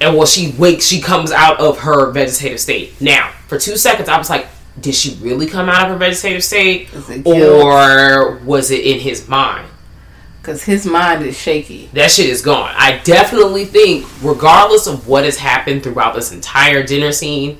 And 0.00 0.16
when 0.16 0.26
she 0.26 0.52
wakes, 0.58 0.86
she 0.86 1.00
comes 1.00 1.30
out 1.30 1.60
of 1.60 1.78
her 1.80 2.10
vegetative 2.10 2.58
state. 2.58 3.00
Now, 3.00 3.30
for 3.46 3.58
two 3.58 3.76
seconds, 3.76 4.08
I 4.08 4.18
was 4.18 4.28
like, 4.28 4.48
did 4.80 4.94
she 4.94 5.16
really 5.20 5.46
come 5.46 5.68
out 5.68 5.86
of 5.86 5.92
her 5.92 5.98
vegetative 5.98 6.42
state? 6.42 6.92
Is 6.92 7.10
it 7.10 7.24
guilt? 7.24 7.64
Or 7.64 8.36
was 8.38 8.70
it 8.70 8.84
in 8.84 9.00
his 9.00 9.28
mind? 9.28 9.68
Because 10.40 10.64
his 10.64 10.84
mind 10.84 11.24
is 11.24 11.38
shaky. 11.38 11.88
That 11.92 12.10
shit 12.10 12.28
is 12.28 12.42
gone. 12.42 12.74
I 12.76 12.98
definitely 13.04 13.64
think, 13.64 14.06
regardless 14.22 14.88
of 14.88 15.06
what 15.06 15.24
has 15.24 15.36
happened 15.36 15.84
throughout 15.84 16.14
this 16.14 16.32
entire 16.32 16.82
dinner 16.82 17.12
scene 17.12 17.58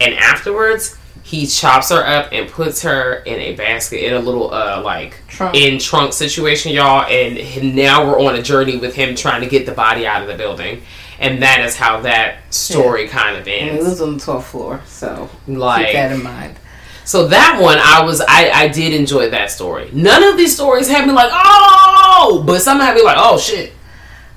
and 0.00 0.14
afterwards, 0.14 0.98
he 1.22 1.46
chops 1.46 1.90
her 1.90 2.04
up 2.04 2.30
and 2.32 2.48
puts 2.50 2.82
her 2.82 3.16
in 3.24 3.38
a 3.38 3.54
basket 3.54 4.04
in 4.06 4.14
a 4.14 4.18
little 4.18 4.52
uh 4.52 4.80
like 4.82 5.20
Trunk. 5.28 5.54
in 5.54 5.78
trunk 5.78 6.12
situation, 6.14 6.72
y'all. 6.72 7.04
And 7.04 7.76
now 7.76 8.06
we're 8.06 8.18
on 8.18 8.34
a 8.34 8.42
journey 8.42 8.78
with 8.78 8.94
him 8.94 9.14
trying 9.14 9.42
to 9.42 9.46
get 9.46 9.66
the 9.66 9.72
body 9.72 10.06
out 10.06 10.22
of 10.22 10.28
the 10.28 10.34
building, 10.34 10.82
and 11.20 11.42
that 11.42 11.60
is 11.60 11.76
how 11.76 12.00
that 12.02 12.36
story 12.54 13.08
kind 13.08 13.36
of 13.36 13.46
ends. 13.48 13.60
And 13.60 13.70
he 13.70 13.76
ends. 13.78 13.86
lives 13.88 14.00
on 14.00 14.16
the 14.18 14.24
12th 14.24 14.44
floor, 14.44 14.80
so 14.86 15.28
Like- 15.46 15.86
keep 15.86 15.94
that 15.94 16.12
in 16.12 16.22
mind. 16.22 16.56
So 17.04 17.28
that 17.28 17.58
one, 17.60 17.78
I 17.82 18.02
was, 18.04 18.20
I, 18.20 18.50
I 18.50 18.68
did 18.68 18.92
enjoy 18.92 19.30
that 19.30 19.50
story. 19.50 19.88
None 19.94 20.22
of 20.24 20.36
these 20.36 20.54
stories 20.54 20.88
had 20.88 21.06
me 21.06 21.12
like, 21.14 21.30
oh, 21.32 22.44
but 22.46 22.60
some 22.60 22.78
had 22.80 22.94
me 22.94 23.02
like, 23.02 23.16
oh 23.18 23.38
shit, 23.38 23.72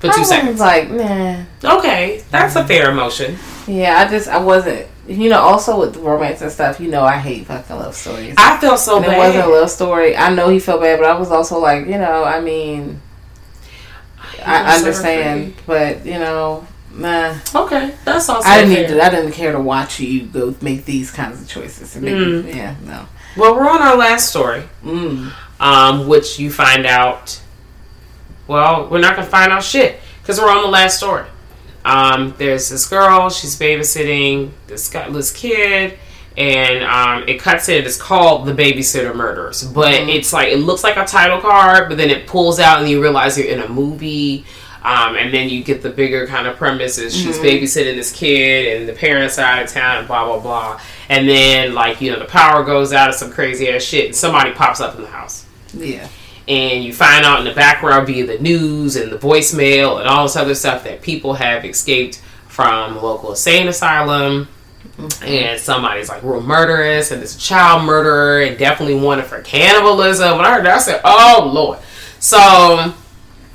for 0.00 0.08
I 0.08 0.12
two 0.14 0.20
was 0.20 0.28
seconds. 0.30 0.58
like, 0.58 0.90
man, 0.90 1.46
Okay, 1.62 2.22
that's 2.30 2.56
a 2.56 2.66
fair 2.66 2.90
emotion. 2.90 3.36
yeah, 3.66 3.98
I 3.98 4.10
just, 4.10 4.26
I 4.26 4.38
wasn't, 4.38 4.86
you 5.06 5.28
know, 5.28 5.40
also 5.40 5.78
with 5.80 5.96
romance 5.98 6.40
and 6.40 6.50
stuff, 6.50 6.80
you 6.80 6.88
know, 6.88 7.02
I 7.04 7.18
hate 7.18 7.44
fucking 7.46 7.76
love 7.76 7.94
stories. 7.94 8.34
I 8.38 8.56
felt 8.56 8.78
so 8.78 8.96
and 8.96 9.04
it 9.04 9.18
wasn't 9.18 9.44
a 9.44 9.48
love 9.48 9.70
story. 9.70 10.16
I 10.16 10.32
know 10.34 10.48
he 10.48 10.58
felt 10.58 10.80
bad, 10.80 10.98
but 10.98 11.10
I 11.10 11.18
was 11.18 11.30
also 11.30 11.58
like, 11.58 11.84
you 11.86 11.98
know, 11.98 12.24
I 12.24 12.40
mean, 12.40 13.02
I 14.44 14.62
was 14.76 14.78
understand, 14.82 15.54
but 15.66 16.06
you 16.06 16.18
know, 16.18 16.66
nah. 16.94 17.34
Okay, 17.54 17.94
that's 18.04 18.28
also 18.28 18.48
I 18.48 18.58
didn't 18.62 18.74
fair. 18.74 18.88
need 18.88 18.94
to, 18.94 19.04
I 19.04 19.10
didn't 19.10 19.32
care 19.32 19.52
to 19.52 19.60
watch 19.60 20.00
you 20.00 20.26
go 20.26 20.54
make 20.60 20.84
these 20.84 21.10
kinds 21.10 21.40
of 21.40 21.48
choices. 21.48 21.96
It 21.96 22.02
made 22.02 22.14
Mm. 22.14 22.54
yeah, 22.54 22.74
no. 22.84 23.06
Well, 23.36 23.54
we're 23.56 23.68
on 23.68 23.80
our 23.82 23.96
last 23.96 24.28
story, 24.28 24.62
Mm. 24.84 25.32
um, 25.60 26.06
which 26.08 26.38
you 26.38 26.50
find 26.50 26.86
out. 26.86 27.40
Well, 28.46 28.88
we're 28.90 29.00
not 29.00 29.16
gonna 29.16 29.28
find 29.28 29.52
out 29.52 29.62
shit 29.62 30.00
because 30.20 30.38
we're 30.40 30.50
on 30.50 30.62
the 30.62 30.68
last 30.68 30.96
story. 30.98 31.24
Um, 31.84 32.34
there's 32.38 32.68
this 32.68 32.86
girl. 32.86 33.30
She's 33.30 33.58
babysitting 33.58 34.50
this 34.66 34.88
guy, 34.88 35.08
this 35.10 35.32
kid, 35.32 35.98
and 36.36 36.84
um, 36.84 37.28
it 37.28 37.40
cuts 37.40 37.68
in. 37.68 37.84
It's 37.84 37.96
called 37.96 38.46
the 38.46 38.52
Babysitter 38.52 39.14
Murders, 39.14 39.64
but 39.64 39.94
it's 39.94 40.32
like 40.32 40.48
it 40.48 40.58
looks 40.58 40.84
like 40.84 40.96
a 40.96 41.04
title 41.04 41.40
card, 41.40 41.88
but 41.88 41.98
then 41.98 42.10
it 42.10 42.26
pulls 42.26 42.60
out, 42.60 42.80
and 42.80 42.88
you 42.88 43.00
realize 43.02 43.36
you're 43.38 43.48
in 43.48 43.60
a 43.60 43.68
movie. 43.68 44.44
Um, 44.84 45.14
and 45.16 45.32
then 45.32 45.48
you 45.48 45.62
get 45.62 45.80
the 45.82 45.90
bigger 45.90 46.26
kind 46.26 46.48
of 46.48 46.56
premise 46.56 46.98
is 46.98 47.14
she's 47.16 47.38
babysitting 47.38 47.94
this 47.94 48.10
kid 48.12 48.80
and 48.80 48.88
the 48.88 48.92
parents 48.92 49.38
are 49.38 49.42
out 49.44 49.62
of 49.62 49.70
town 49.70 49.98
and 49.98 50.06
blah 50.08 50.24
blah 50.24 50.40
blah. 50.40 50.80
And 51.08 51.28
then 51.28 51.72
like 51.74 52.00
you 52.00 52.10
know 52.10 52.18
the 52.18 52.24
power 52.24 52.64
goes 52.64 52.92
out 52.92 53.08
of 53.08 53.14
some 53.14 53.30
crazy 53.30 53.68
ass 53.68 53.82
shit 53.82 54.06
and 54.06 54.14
somebody 54.16 54.50
pops 54.52 54.80
up 54.80 54.96
in 54.96 55.02
the 55.02 55.08
house. 55.08 55.46
Yeah. 55.74 56.08
and 56.48 56.84
you 56.84 56.92
find 56.92 57.24
out 57.24 57.38
in 57.38 57.44
the 57.44 57.54
background 57.54 58.06
via 58.08 58.26
the 58.26 58.38
news 58.38 58.96
and 58.96 59.10
the 59.10 59.16
voicemail 59.16 60.00
and 60.00 60.08
all 60.08 60.24
this 60.24 60.36
other 60.36 60.54
stuff 60.54 60.84
that 60.84 61.00
people 61.00 61.34
have 61.34 61.64
escaped 61.64 62.20
from 62.48 62.96
a 62.96 63.00
local 63.00 63.30
insane 63.30 63.68
asylum. 63.68 64.48
And 65.22 65.58
somebody's 65.60 66.08
like 66.08 66.22
real 66.24 66.42
murderous 66.42 67.10
and 67.12 67.20
there's 67.20 67.36
a 67.36 67.38
child 67.38 67.84
murderer 67.84 68.42
and 68.42 68.58
definitely 68.58 68.96
wanted 68.96 69.24
for 69.26 69.40
cannibalism. 69.42 70.36
When 70.36 70.44
i 70.44 70.52
heard 70.52 70.64
that 70.66 70.74
i 70.74 70.78
said 70.78 71.00
oh 71.04 71.50
lord. 71.54 71.78
So 72.18 72.92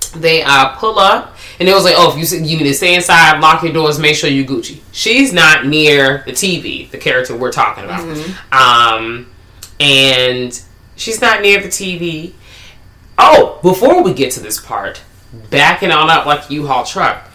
they 0.09 0.41
uh, 0.43 0.69
pull 0.75 0.99
up 0.99 1.35
and 1.59 1.67
it 1.67 1.73
was 1.73 1.83
like 1.83 1.95
oh 1.97 2.17
if 2.17 2.31
you 2.31 2.39
you 2.39 2.57
need 2.57 2.63
to 2.63 2.73
stay 2.73 2.95
inside 2.95 3.39
lock 3.39 3.63
your 3.63 3.73
doors 3.73 3.99
make 3.99 4.15
sure 4.15 4.29
you 4.29 4.45
gucci 4.45 4.79
she's 4.91 5.33
not 5.33 5.65
near 5.65 6.23
the 6.25 6.31
tv 6.31 6.89
the 6.91 6.97
character 6.97 7.35
we're 7.35 7.51
talking 7.51 7.83
about 7.83 8.01
um 8.51 9.29
and 9.79 10.61
she's 10.95 11.21
not 11.21 11.41
near 11.41 11.59
the 11.61 11.67
tv 11.67 12.33
Oh, 13.19 13.59
before 13.63 14.03
we 14.03 14.13
get 14.13 14.31
to 14.33 14.39
this 14.39 14.59
part, 14.59 15.01
backing 15.49 15.89
on 15.91 16.09
up 16.09 16.27
like 16.27 16.51
U-Haul 16.51 16.85
truck, 16.85 17.27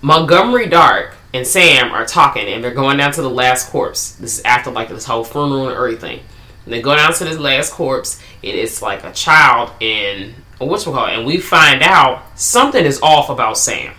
Montgomery 0.00 0.66
Dark 0.66 1.14
and 1.34 1.46
Sam 1.46 1.92
are 1.92 2.06
talking 2.06 2.46
and 2.46 2.64
they're 2.64 2.72
going 2.72 2.96
down 2.96 3.12
to 3.12 3.22
the 3.22 3.28
last 3.28 3.68
corpse. 3.70 4.12
This 4.12 4.38
is 4.38 4.44
after 4.44 4.70
like 4.70 4.88
this 4.88 5.04
whole 5.04 5.24
funeral 5.24 5.68
and 5.68 5.76
everything. 5.76 6.20
And 6.64 6.72
they 6.72 6.80
go 6.80 6.96
down 6.96 7.12
to 7.12 7.24
this 7.24 7.38
last 7.38 7.72
corpse. 7.72 8.18
And 8.42 8.44
It 8.44 8.54
is 8.54 8.80
like 8.80 9.04
a 9.04 9.12
child 9.12 9.72
in 9.80 10.34
what's 10.66 10.86
we 10.86 10.92
call 10.92 11.06
it, 11.06 11.14
and 11.16 11.26
we 11.26 11.38
find 11.38 11.82
out 11.82 12.22
something 12.38 12.84
is 12.84 13.00
off 13.02 13.30
about 13.30 13.56
Sam. 13.58 13.94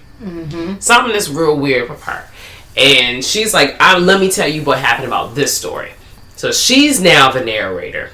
Something 0.79 1.15
is 1.15 1.29
real 1.29 1.57
weird 1.57 1.89
with 1.89 2.03
her. 2.03 2.25
And 2.75 3.23
she's 3.23 3.53
like, 3.53 3.77
I, 3.79 3.97
"Let 3.97 4.19
me 4.19 4.29
tell 4.29 4.47
you 4.47 4.63
what 4.63 4.79
happened 4.79 5.07
about 5.07 5.35
this 5.35 5.55
story." 5.55 5.91
So 6.35 6.51
she's 6.51 6.99
now 7.01 7.31
the 7.31 7.43
narrator 7.43 8.11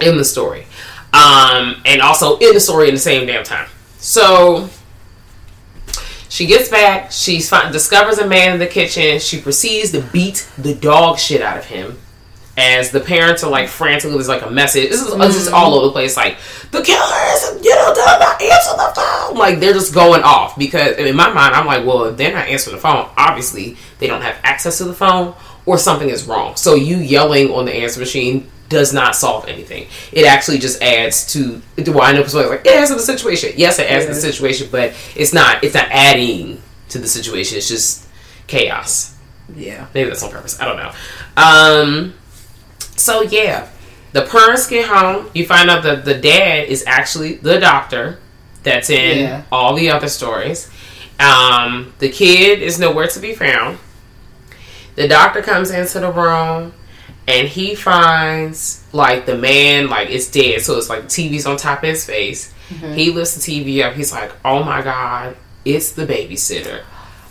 in 0.00 0.16
the 0.16 0.24
story, 0.24 0.66
um, 1.12 1.82
and 1.84 2.00
also 2.00 2.36
in 2.38 2.54
the 2.54 2.60
story 2.60 2.88
in 2.88 2.94
the 2.94 3.00
same 3.00 3.26
damn 3.26 3.44
time. 3.44 3.68
So 3.98 4.68
she 6.28 6.46
gets 6.46 6.68
back. 6.68 7.12
She 7.12 7.38
discovers 7.38 8.18
a 8.18 8.26
man 8.26 8.54
in 8.54 8.58
the 8.58 8.66
kitchen. 8.66 9.18
She 9.20 9.40
proceeds 9.40 9.92
to 9.92 10.00
beat 10.00 10.48
the 10.58 10.74
dog 10.74 11.18
shit 11.18 11.40
out 11.42 11.56
of 11.56 11.64
him. 11.66 11.98
As 12.56 12.92
the 12.92 13.00
parents 13.00 13.42
are 13.42 13.50
like 13.50 13.68
frantically, 13.68 14.12
there's 14.12 14.28
like 14.28 14.42
a 14.42 14.50
message. 14.50 14.90
This 14.90 15.02
is 15.02 15.16
this 15.16 15.36
is 15.36 15.48
all 15.48 15.74
over 15.74 15.86
the 15.86 15.92
place. 15.92 16.16
Like 16.16 16.38
the 16.70 16.82
killer 16.82 17.16
is, 17.34 17.64
you 17.64 17.74
know, 17.74 17.92
does 17.92 18.20
not 18.20 18.40
answer 18.40 18.76
the 18.76 18.92
phone. 18.94 19.36
Like 19.36 19.58
they're 19.58 19.72
just 19.72 19.92
going 19.92 20.22
off 20.22 20.56
because 20.56 20.96
in 20.96 21.16
my 21.16 21.32
mind, 21.32 21.54
I'm 21.54 21.66
like, 21.66 21.84
well, 21.84 22.04
if 22.04 22.16
they're 22.16 22.32
not 22.32 22.46
answering 22.46 22.76
the 22.76 22.80
phone, 22.80 23.10
obviously 23.16 23.76
they 23.98 24.06
don't 24.06 24.22
have 24.22 24.38
access 24.44 24.78
to 24.78 24.84
the 24.84 24.94
phone 24.94 25.34
or 25.66 25.78
something 25.78 26.08
is 26.08 26.26
wrong. 26.26 26.54
So 26.54 26.74
you 26.76 26.98
yelling 26.98 27.50
on 27.50 27.64
the 27.64 27.74
answer 27.74 27.98
machine 27.98 28.48
does 28.68 28.92
not 28.92 29.14
solve 29.16 29.46
anything. 29.48 29.86
It 30.12 30.26
actually 30.26 30.58
just 30.58 30.82
adds 30.82 31.32
to. 31.32 31.60
Well, 31.86 32.02
I 32.02 32.12
know 32.12 32.22
people 32.22 32.48
like, 32.48 32.60
it 32.60 32.72
adds 32.72 32.90
to 32.90 32.96
the 32.96 33.02
situation. 33.02 33.52
Yes, 33.56 33.78
it 33.78 33.90
adds 33.90 34.06
to 34.06 34.14
the 34.14 34.20
situation, 34.20 34.68
but 34.70 34.94
it's 35.16 35.32
not. 35.32 35.62
It's 35.64 35.74
not 35.74 35.88
adding 35.90 36.62
to 36.90 36.98
the 36.98 37.08
situation. 37.08 37.58
It's 37.58 37.68
just 37.68 38.06
chaos. 38.46 39.16
Yeah. 39.54 39.86
Maybe 39.94 40.08
that's 40.08 40.22
on 40.22 40.30
purpose. 40.30 40.60
I 40.60 40.66
don't 40.66 40.76
know. 40.76 40.92
Um. 41.36 42.14
So 42.96 43.22
yeah, 43.22 43.68
the 44.12 44.22
parents 44.22 44.66
get 44.66 44.86
home. 44.88 45.30
You 45.34 45.46
find 45.46 45.68
out 45.70 45.82
that 45.84 46.04
the 46.04 46.14
dad 46.14 46.68
is 46.68 46.84
actually 46.86 47.34
the 47.36 47.58
doctor 47.58 48.18
that's 48.62 48.90
in 48.90 49.18
Yeah. 49.18 49.42
all 49.52 49.74
the 49.74 49.90
other 49.90 50.08
stories. 50.08 50.70
Um, 51.20 51.92
the 51.98 52.08
kid 52.08 52.60
is 52.62 52.78
nowhere 52.78 53.06
to 53.08 53.20
be 53.20 53.34
found. 53.34 53.78
The 54.96 55.08
doctor 55.08 55.42
comes 55.42 55.70
into 55.70 56.00
the 56.00 56.10
room 56.12 56.72
and 57.26 57.48
he 57.48 57.74
finds 57.74 58.84
like 58.92 59.26
the 59.26 59.36
man 59.36 59.88
like 59.88 60.10
it's 60.10 60.30
dead, 60.30 60.60
so 60.62 60.76
it's 60.76 60.88
like 60.88 61.04
TV's 61.04 61.46
on 61.46 61.56
top 61.56 61.82
of 61.82 61.88
his 61.88 62.04
face. 62.04 62.52
He 62.94 63.10
lifts 63.10 63.34
the 63.34 63.40
TV 63.40 63.82
up. 63.84 63.94
He's 63.94 64.10
like, 64.12 64.32
"Oh 64.44 64.62
my 64.64 64.82
god, 64.82 65.36
it's 65.64 65.92
the 65.92 66.06
babysitter." 66.06 66.82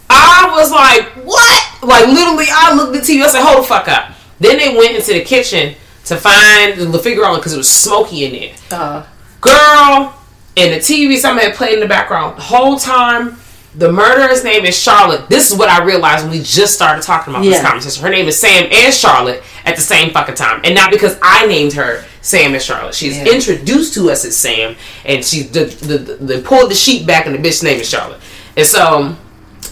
I 0.10 0.48
was 0.56 0.72
like, 0.72 1.10
"What?" 1.26 1.64
Like 1.84 2.08
literally, 2.08 2.46
I 2.50 2.74
looked 2.76 2.96
at 2.96 3.04
the 3.06 3.14
TV. 3.14 3.24
I 3.24 3.28
said, 3.30 3.42
"Hold 3.44 3.64
the 3.64 3.68
fuck 3.68 3.88
up." 3.88 4.12
Then 4.44 4.58
they 4.58 4.76
went 4.78 4.96
into 4.96 5.14
the 5.14 5.22
kitchen 5.24 5.76
to 6.06 6.18
find 6.18 6.78
the 6.78 7.00
figure 7.00 7.26
on 7.26 7.38
because 7.38 7.54
it 7.54 7.58
was 7.58 7.70
smoky 7.70 8.26
in 8.26 8.32
there. 8.34 8.56
Uh, 8.72 9.06
Girl, 9.42 10.14
and 10.58 10.74
the 10.74 10.78
TV 10.78 11.18
somebody 11.18 11.48
had 11.48 11.56
played 11.56 11.74
in 11.74 11.80
the 11.80 11.88
background 11.88 12.38
the 12.38 12.42
whole 12.44 12.78
time. 12.78 13.38
The 13.76 13.92
murderer's 13.92 14.44
name 14.44 14.66
is 14.66 14.78
Charlotte. 14.78 15.28
This 15.30 15.52
is 15.52 15.58
what 15.58 15.68
I 15.68 15.84
realized 15.84 16.24
when 16.26 16.32
we 16.38 16.44
just 16.44 16.76
started 16.76 17.02
talking 17.02 17.34
about 17.34 17.44
this 17.44 17.60
conversation. 17.62 18.04
Her 18.04 18.10
name 18.12 18.28
is 18.28 18.40
Sam 18.40 18.70
and 18.72 18.94
Charlotte 18.94 19.42
at 19.66 19.76
the 19.76 19.82
same 19.82 20.12
fucking 20.12 20.36
time, 20.36 20.62
and 20.64 20.76
not 20.76 20.92
because 20.92 21.18
I 21.24 21.48
named 21.48 21.74
her 21.74 22.06
Sam 22.22 22.54
and 22.54 22.62
Charlotte. 22.62 22.94
She's 22.94 23.18
Yeah. 23.18 23.34
introduced 23.34 23.96
to 23.96 24.12
us 24.12 24.26
as 24.26 24.38
Sam, 24.38 24.76
and 25.06 25.26
she 25.26 25.42
the, 25.44 25.66
the, 25.66 25.98
the, 25.98 26.14
they 26.18 26.42
pulled 26.42 26.70
the 26.70 26.76
sheet 26.76 27.08
back, 27.08 27.26
and 27.26 27.34
the 27.34 27.40
bitch's 27.40 27.64
name 27.64 27.80
is 27.80 27.90
Charlotte. 27.90 28.20
And 28.56 28.68
so 28.68 29.16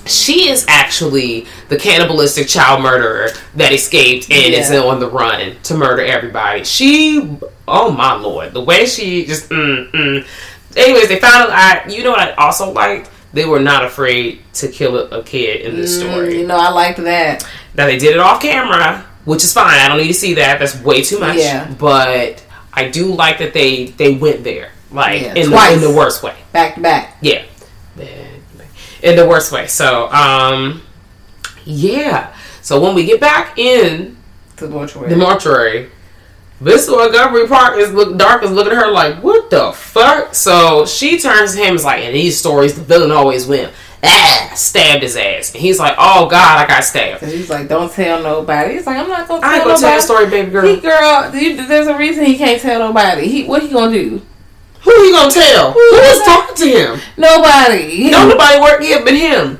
she 0.05 0.49
is 0.49 0.65
actually 0.67 1.45
the 1.69 1.77
cannibalistic 1.77 2.47
child 2.47 2.81
murderer 2.81 3.29
that 3.55 3.71
escaped 3.73 4.31
and 4.31 4.53
is 4.53 4.71
on 4.71 4.99
the 4.99 5.09
run 5.09 5.55
to 5.63 5.75
murder 5.75 6.03
everybody. 6.03 6.63
She, 6.63 7.37
oh 7.67 7.91
my 7.91 8.13
lord, 8.15 8.53
the 8.53 8.61
way 8.63 8.85
she 8.85 9.25
just, 9.25 9.49
mm, 9.49 9.91
mm. 9.91 10.27
Anyways, 10.75 11.09
they 11.09 11.19
found 11.19 11.43
out. 11.43 11.49
I, 11.51 11.89
you 11.89 12.01
know 12.03 12.11
what 12.11 12.19
I 12.19 12.31
also 12.33 12.71
liked? 12.71 13.09
They 13.33 13.45
were 13.45 13.59
not 13.59 13.83
afraid 13.85 14.41
to 14.55 14.67
kill 14.69 14.97
a, 14.97 15.19
a 15.19 15.23
kid 15.23 15.61
in 15.61 15.75
this 15.75 15.97
Mm, 15.97 16.09
story. 16.09 16.39
you 16.39 16.47
know, 16.47 16.55
I 16.57 16.69
liked 16.69 16.97
that. 16.99 17.45
Now 17.75 17.85
they 17.87 17.97
did 17.97 18.11
it 18.13 18.19
off 18.19 18.41
camera, 18.41 19.05
which 19.25 19.43
is 19.43 19.53
fine. 19.53 19.79
I 19.79 19.87
don't 19.89 19.97
need 19.97 20.07
to 20.07 20.13
see 20.13 20.33
that. 20.35 20.59
That's 20.59 20.79
way 20.81 21.01
too 21.03 21.19
much. 21.19 21.37
Yeah. 21.37 21.69
But 21.77 22.43
I 22.73 22.87
do 22.89 23.07
like 23.13 23.39
that 23.39 23.53
they 23.53 23.87
they 23.87 24.13
went 24.15 24.43
there, 24.45 24.71
like 24.91 25.21
Yeah, 25.21 25.33
in 25.35 25.49
the, 25.49 25.71
in 25.73 25.81
the 25.81 25.93
worst 25.93 26.23
way. 26.23 26.35
Back 26.53 26.75
to 26.75 26.81
back. 26.81 27.17
Yeah. 27.21 27.43
In 29.01 29.15
the 29.15 29.27
worst 29.27 29.51
way. 29.51 29.67
So, 29.67 30.09
um, 30.11 30.81
yeah. 31.65 32.35
So 32.61 32.79
when 32.79 32.93
we 32.95 33.05
get 33.05 33.19
back 33.19 33.57
in 33.57 34.17
To 34.57 34.67
the 34.67 34.73
mortuary. 34.73 35.09
the 35.09 35.15
mortuary, 35.17 35.89
this 36.59 36.87
Montgomery 36.87 37.47
Park 37.47 37.77
is 37.77 37.91
look 37.91 38.17
dark 38.17 38.43
is 38.43 38.51
looking 38.51 38.73
at 38.73 38.77
her 38.77 38.91
like, 38.91 39.23
what 39.23 39.49
the 39.49 39.71
fuck? 39.71 40.35
So 40.35 40.85
she 40.85 41.19
turns 41.19 41.53
to 41.53 41.57
him 41.59 41.67
and 41.69 41.75
is 41.77 41.83
like, 41.85 42.03
in 42.03 42.13
these 42.13 42.37
stories, 42.37 42.75
the 42.75 42.83
villain 42.83 43.11
always 43.11 43.47
wins. 43.47 43.71
Ah, 44.03 44.51
stabbed 44.55 45.03
his 45.03 45.15
ass. 45.15 45.53
And 45.53 45.61
he's 45.61 45.77
like, 45.79 45.95
oh 45.97 46.27
god, 46.27 46.57
I 46.63 46.67
got 46.67 46.83
stabbed. 46.83 47.21
And 47.23 47.31
he's 47.31 47.51
like, 47.51 47.67
"Don't 47.67 47.91
tell 47.91 48.21
nobody." 48.23 48.73
He's 48.73 48.87
like, 48.87 48.97
"I'm 48.97 49.07
not 49.07 49.27
gonna 49.27 49.41
tell 49.41 49.49
I 49.51 49.55
ain't 49.57 49.63
gonna 49.63 49.73
nobody." 49.75 49.81
tell 49.81 49.95
the 49.97 50.01
story, 50.01 50.29
baby 50.29 50.49
girl. 50.51 50.65
He 50.67 50.81
girl, 50.81 51.31
there's 51.67 51.85
a 51.85 51.95
reason 51.95 52.25
he 52.25 52.35
can't 52.35 52.59
tell 52.59 52.79
nobody. 52.79 53.27
He 53.27 53.43
what 53.43 53.61
he 53.61 53.67
gonna 53.69 53.91
do? 53.91 54.21
Who 54.95 55.03
you 55.03 55.13
gonna 55.13 55.31
tell? 55.31 55.71
Who 55.71 55.79
was 55.79 56.25
talking 56.25 56.55
to 56.55 56.67
him? 56.67 56.99
Nobody. 57.17 58.09
No, 58.09 58.27
nobody 58.27 58.59
worked 58.59 58.83
here 58.83 59.03
but 59.03 59.13
him. 59.13 59.59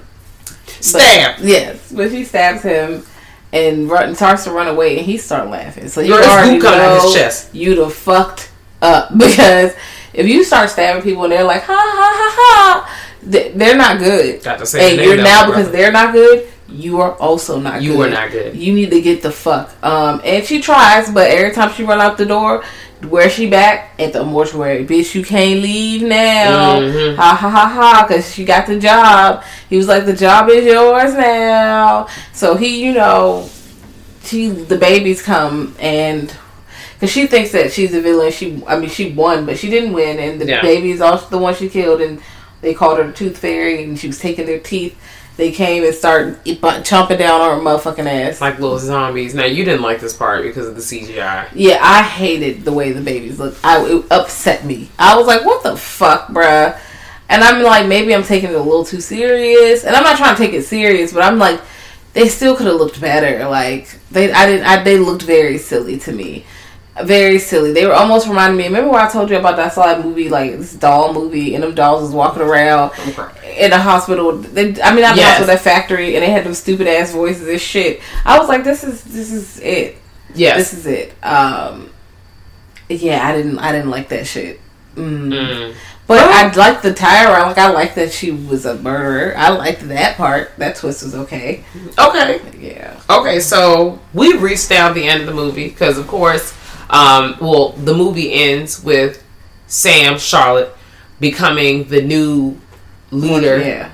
Stabbed. 0.80 1.42
Yes, 1.42 1.92
but 1.92 2.10
she 2.12 2.24
stabs 2.24 2.64
him 2.64 3.06
and 3.54 3.90
run, 3.90 4.16
starts 4.16 4.46
to 4.46 4.52
run 4.52 4.68
away, 4.68 4.98
and 4.98 5.06
he 5.06 5.18
start 5.18 5.50
laughing. 5.50 5.88
So 5.88 6.02
you 6.02 6.10
Girl, 6.14 6.24
already 6.24 6.58
boot 6.58 6.64
coming 6.64 6.80
his 6.96 7.04
know 7.04 7.14
chest. 7.14 7.54
you 7.54 7.76
the 7.76 7.90
fucked 7.90 8.52
up 8.82 9.10
because 9.18 9.74
if 10.14 10.28
you 10.28 10.44
start 10.44 10.70
stabbing 10.70 11.04
people 11.04 11.24
and 11.24 11.32
they're 11.34 11.44
like 11.44 11.64
ha 11.64 11.74
ha 11.74 12.12
ha 12.16 12.36
ha, 12.38 13.18
they- 13.24 13.52
they're 13.52 13.78
not 13.78 14.00
good. 14.00 14.44
Got 14.44 14.60
to 14.60 14.66
say 14.66 14.92
And 14.98 15.02
you're 15.02 15.18
now 15.18 15.46
because 15.46 15.64
brother. 15.66 15.72
they're 15.78 15.92
not 15.92 16.14
good. 16.14 16.48
You 16.68 17.02
are 17.02 17.14
also 17.16 17.60
not. 17.60 17.82
You 17.82 17.94
good. 17.98 18.08
are 18.08 18.12
not 18.14 18.32
good. 18.32 18.56
You 18.56 18.74
need 18.74 18.92
to 18.92 19.02
get 19.02 19.22
the 19.22 19.32
fuck. 19.32 19.72
Um, 19.84 20.22
and 20.24 20.44
she 20.46 20.62
tries, 20.62 21.12
but 21.12 21.30
every 21.30 21.54
time 21.54 21.72
she 21.74 21.84
run 21.84 22.00
out 22.00 22.18
the 22.18 22.26
door, 22.26 22.64
where 23.10 23.30
she 23.30 23.50
back 23.50 23.92
at 24.00 24.14
the 24.14 24.24
mortuary, 24.24 24.86
bitch, 24.86 25.16
you 25.16 25.24
can't 25.24 25.62
leave 25.62 26.02
now. 26.04 26.80
Mhm. 26.80 27.16
Ha 27.16 27.36
ha 27.36 27.50
ha 27.50 27.68
ha, 27.68 28.06
because 28.08 28.34
she 28.34 28.46
got 28.46 28.68
the 28.68 28.80
job. 28.80 29.44
He 29.70 29.78
was 29.78 29.88
like, 29.88 30.06
the 30.06 30.14
job 30.16 30.50
is 30.50 30.66
yours 30.66 31.14
now. 31.16 32.08
So 32.34 32.56
he, 32.56 32.84
you 32.86 32.94
know, 32.94 33.50
she 34.24 34.48
the 34.50 34.78
babies 34.78 35.22
come 35.22 35.76
and. 35.80 36.34
Cause 37.00 37.10
she 37.12 37.26
thinks 37.26 37.52
that 37.54 37.74
she's 37.74 37.96
a 37.96 38.02
villain. 38.02 38.32
She, 38.32 38.62
I 38.68 38.78
mean, 38.78 38.88
she 38.90 39.12
won, 39.12 39.48
but 39.48 39.58
she 39.58 39.72
didn't 39.72 39.92
win, 39.94 40.20
and 40.20 40.40
the 40.40 40.46
Yeah. 40.46 40.62
baby 40.62 40.92
is 40.92 41.02
also 41.02 41.28
the 41.30 41.40
one 41.40 41.56
she 41.56 41.68
killed. 41.68 42.00
And 42.00 42.22
they 42.62 42.76
called 42.76 43.00
her 43.00 43.08
the 43.08 43.12
Tooth 43.12 43.40
Fairy, 43.40 43.84
and 43.84 43.98
she 43.98 44.06
was 44.06 44.20
taking 44.20 44.46
their 44.46 44.60
teeth. 44.60 44.96
They 45.42 45.52
came 45.52 45.84
and 45.84 45.96
started 45.96 46.36
chomping 46.46 47.18
down 47.18 47.42
on 47.42 47.58
her 47.58 47.64
motherfucking 47.64 48.06
ass. 48.06 48.42
Like 48.42 48.60
little 48.60 48.78
zombies. 48.78 49.34
Now 49.34 49.46
you 49.46 49.66
didn't 49.66 49.82
like 49.82 50.00
this 50.00 50.16
part 50.16 50.44
because 50.44 50.68
of 50.68 50.76
the 50.76 50.82
CGI. 50.82 51.50
Yeah, 51.56 51.80
I 51.82 52.04
hated 52.04 52.64
the 52.64 52.72
way 52.72 52.92
the 52.92 53.02
babies 53.02 53.40
looked. 53.40 53.58
I 53.64 53.84
it 53.84 54.06
upset 54.12 54.66
me. 54.66 54.92
I 55.00 55.18
was 55.18 55.26
like, 55.26 55.44
"What 55.44 55.64
the 55.64 55.76
fuck, 55.76 56.28
bruh?" 56.28 56.80
And 57.28 57.44
I'm 57.44 57.64
like, 57.64 57.88
maybe 57.88 58.14
I'm 58.14 58.22
taking 58.22 58.52
it 58.52 58.56
a 58.56 58.62
little 58.62 58.86
too 58.86 59.02
serious. 59.02 59.84
And 59.84 59.96
I'm 59.96 60.04
not 60.04 60.18
trying 60.18 60.36
to 60.36 60.40
take 60.40 60.54
it 60.54 60.62
serious, 60.62 61.12
but 61.12 61.24
I'm 61.24 61.40
like, 61.40 61.60
they 62.14 62.28
still 62.28 62.56
could 62.56 62.68
have 62.68 62.76
looked 62.76 63.02
better. 63.02 63.50
Like 63.50 63.98
they, 64.12 64.32
I 64.32 64.46
didn't. 64.46 64.68
I, 64.68 64.84
they 64.84 65.00
looked 65.00 65.24
very 65.24 65.58
silly 65.58 65.98
to 66.02 66.12
me. 66.12 66.46
Very 67.04 67.40
silly. 67.40 67.72
They 67.72 67.86
were 67.86 67.94
almost 67.94 68.28
reminding 68.28 68.58
me. 68.58 68.66
Remember 68.66 68.92
when 68.92 69.02
I 69.02 69.10
told 69.10 69.30
you 69.30 69.38
about 69.38 69.56
that 69.56 69.68
I 69.68 69.70
saw 69.70 69.86
that 69.86 70.04
movie, 70.06 70.28
like 70.30 70.52
this 70.58 70.74
doll 70.74 71.14
movie, 71.14 71.56
and 71.56 71.64
them 71.64 71.74
dolls 71.74 72.02
was 72.02 72.12
walking 72.12 72.42
around 72.42 72.92
in 73.58 73.72
a 73.72 73.78
hospital. 73.80 74.34
They, 74.38 74.82
I 74.82 74.90
mean, 74.92 74.98
the 74.98 75.02
Yes. 75.16 75.38
hospital, 75.38 75.48
that 75.48 75.62
factory, 75.62 76.16
and 76.16 76.24
they 76.24 76.30
had 76.30 76.44
them 76.44 76.54
stupid 76.54 76.88
ass 76.88 77.12
voices 77.14 77.48
and 77.48 77.62
shit. 77.62 78.02
I 78.26 78.38
was 78.38 78.50
like, 78.50 78.64
this 78.66 78.84
is 78.84 79.04
this 79.06 79.32
is 79.32 79.60
it 79.62 79.98
Yes. 80.36 80.58
this 80.58 80.74
is 80.80 80.86
it. 80.86 81.14
Um, 81.24 81.90
yeah, 82.90 83.26
I 83.26 83.36
didn't, 83.38 83.60
I 83.60 83.72
didn't 83.72 83.90
like 83.90 84.10
that 84.10 84.28
shit. 84.28 84.60
Mm. 84.96 85.30
Mm. 85.32 85.76
But 86.08 86.20
I 86.20 86.52
liked 86.54 86.84
the 86.84 86.94
tire. 86.94 87.30
Like 87.30 87.58
I 87.58 87.70
liked 87.72 87.96
that 87.96 88.12
she 88.12 88.32
was 88.32 88.66
a 88.66 88.76
murderer. 88.76 89.34
I 89.38 89.50
liked 89.52 89.88
that 89.88 90.18
part. 90.18 90.52
That 90.58 90.76
twist 90.76 91.04
was 91.04 91.16
okay. 91.16 91.64
Okay. 91.98 92.42
Yeah. 92.60 93.00
Okay, 93.10 93.40
so 93.40 93.98
we 94.14 94.34
reached 94.38 94.68
down 94.68 94.94
the 94.94 95.08
end 95.08 95.22
of 95.22 95.28
the 95.28 95.34
movie 95.34 95.70
because, 95.70 95.98
of 95.98 96.08
course, 96.08 96.54
um, 96.92 97.38
well, 97.40 97.70
the 97.70 97.94
movie 97.94 98.32
ends 98.34 98.84
with 98.84 99.24
Sam 99.68 100.18
Charlotte 100.20 100.76
becoming 101.20 101.86
the 101.86 102.02
new 102.02 102.60
leader 103.12 103.58
Yeah. 103.60 103.92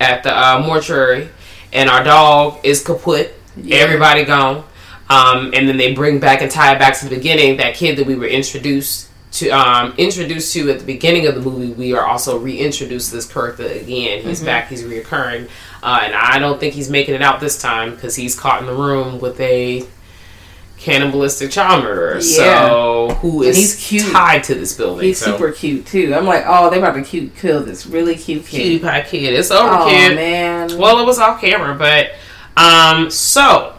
at 0.00 0.22
the 0.22 0.36
uh, 0.36 0.62
mortuary, 0.64 1.28
and 1.72 1.88
our 1.88 2.02
dog 2.02 2.58
is 2.64 2.82
kaput. 2.82 3.32
Yeah. 3.56 3.76
Everybody 3.78 4.24
gone, 4.24 4.64
um, 5.08 5.52
and 5.54 5.68
then 5.68 5.76
they 5.76 5.92
bring 5.94 6.18
back 6.20 6.40
and 6.42 6.50
tie 6.50 6.74
it 6.74 6.78
back 6.78 6.98
to 6.98 7.08
the 7.08 7.14
beginning. 7.14 7.56
That 7.58 7.74
kid 7.74 7.96
that 7.98 8.06
we 8.06 8.14
were 8.14 8.26
introduced 8.26 9.08
to, 9.32 9.50
um, 9.50 9.94
introduced 9.98 10.52
to 10.54 10.70
at 10.70 10.78
the 10.80 10.84
beginning 10.84 11.26
of 11.26 11.34
the 11.34 11.40
movie, 11.40 11.72
we 11.72 11.92
are 11.92 12.04
also 12.04 12.38
reintroduced 12.38 13.10
to 13.10 13.16
this 13.16 13.30
character 13.30 13.64
again. 13.66 14.22
He's 14.22 14.42
back. 14.42 14.68
He's 14.68 14.82
reoccurring, 14.82 15.48
uh, 15.82 16.00
and 16.02 16.14
I 16.14 16.38
don't 16.38 16.58
think 16.58 16.74
he's 16.74 16.90
making 16.90 17.14
it 17.14 17.22
out 17.22 17.38
this 17.40 17.60
time 17.60 17.94
because 17.94 18.16
he's 18.16 18.38
caught 18.38 18.60
in 18.60 18.66
the 18.66 18.74
room 18.74 19.18
with 19.20 19.38
a 19.40 19.84
cannibalistic 20.80 21.50
child 21.50 21.84
murderer. 21.84 22.20
So 22.20 23.10
who 23.20 23.42
is 23.42 23.56
he's 23.56 23.76
cute. 24.02 24.12
tied 24.12 24.42
to 24.44 24.54
this 24.54 24.74
building? 24.76 25.04
He's 25.06 25.18
so. 25.18 25.32
super 25.36 25.52
cute 25.52 25.86
too. 25.86 26.14
I'm 26.14 26.24
like, 26.26 26.44
oh, 26.46 26.70
they 26.70 26.78
about 26.78 26.94
to 26.94 27.02
cute 27.02 27.36
kill 27.36 27.62
this 27.62 27.86
really 27.86 28.16
cute 28.16 28.46
cutie 28.46 28.78
kid. 28.78 28.82
pie 28.82 29.02
kid. 29.02 29.34
It's 29.34 29.50
over, 29.50 29.68
Oh 29.72 29.88
kid. 29.88 30.16
man. 30.16 30.76
Well, 30.78 30.98
it 30.98 31.04
was 31.04 31.18
off 31.18 31.40
camera, 31.40 31.74
but 31.74 32.12
um, 32.56 33.10
so 33.10 33.76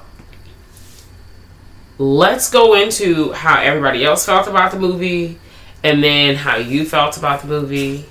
let's 1.97 2.49
go 2.49 2.75
into 2.75 3.31
how 3.33 3.59
everybody 3.61 4.05
else 4.05 4.25
felt 4.25 4.47
about 4.47 4.71
the 4.71 4.79
movie, 4.79 5.39
and 5.83 6.03
then 6.03 6.35
how 6.35 6.57
you 6.57 6.85
felt 6.85 7.17
about 7.17 7.41
the 7.41 7.47
movie. 7.47 8.05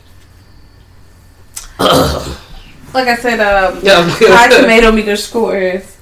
like 1.78 3.06
I 3.08 3.16
said, 3.16 3.40
um, 3.40 3.78
Yeah. 3.84 4.02
high 4.08 4.48
tomato 4.60 4.92
meter 4.92 5.16
scores. 5.16 5.96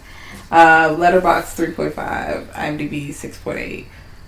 Uh, 0.51 0.91
Letterboxd 0.97 1.75
3.5, 1.75 2.47
IMDb 2.55 3.09
6.8. 3.11 3.85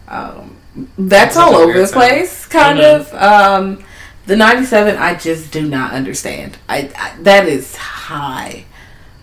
Um, 0.09 0.57
that's 0.99 1.35
That's 1.35 1.37
all 1.37 1.55
over 1.57 1.81
the 1.81 1.87
place, 1.93 2.45
kind 2.47 2.79
Mhm. 2.79 2.95
of. 2.95 3.15
Um, 3.15 3.85
the 4.27 4.37
97, 4.37 4.97
I 4.99 5.15
just 5.15 5.51
do 5.51 5.63
not 5.63 5.93
understand. 5.93 6.59
I, 6.69 6.91
I 6.99 7.13
that 7.23 7.47
is 7.49 7.75
high. 7.77 8.65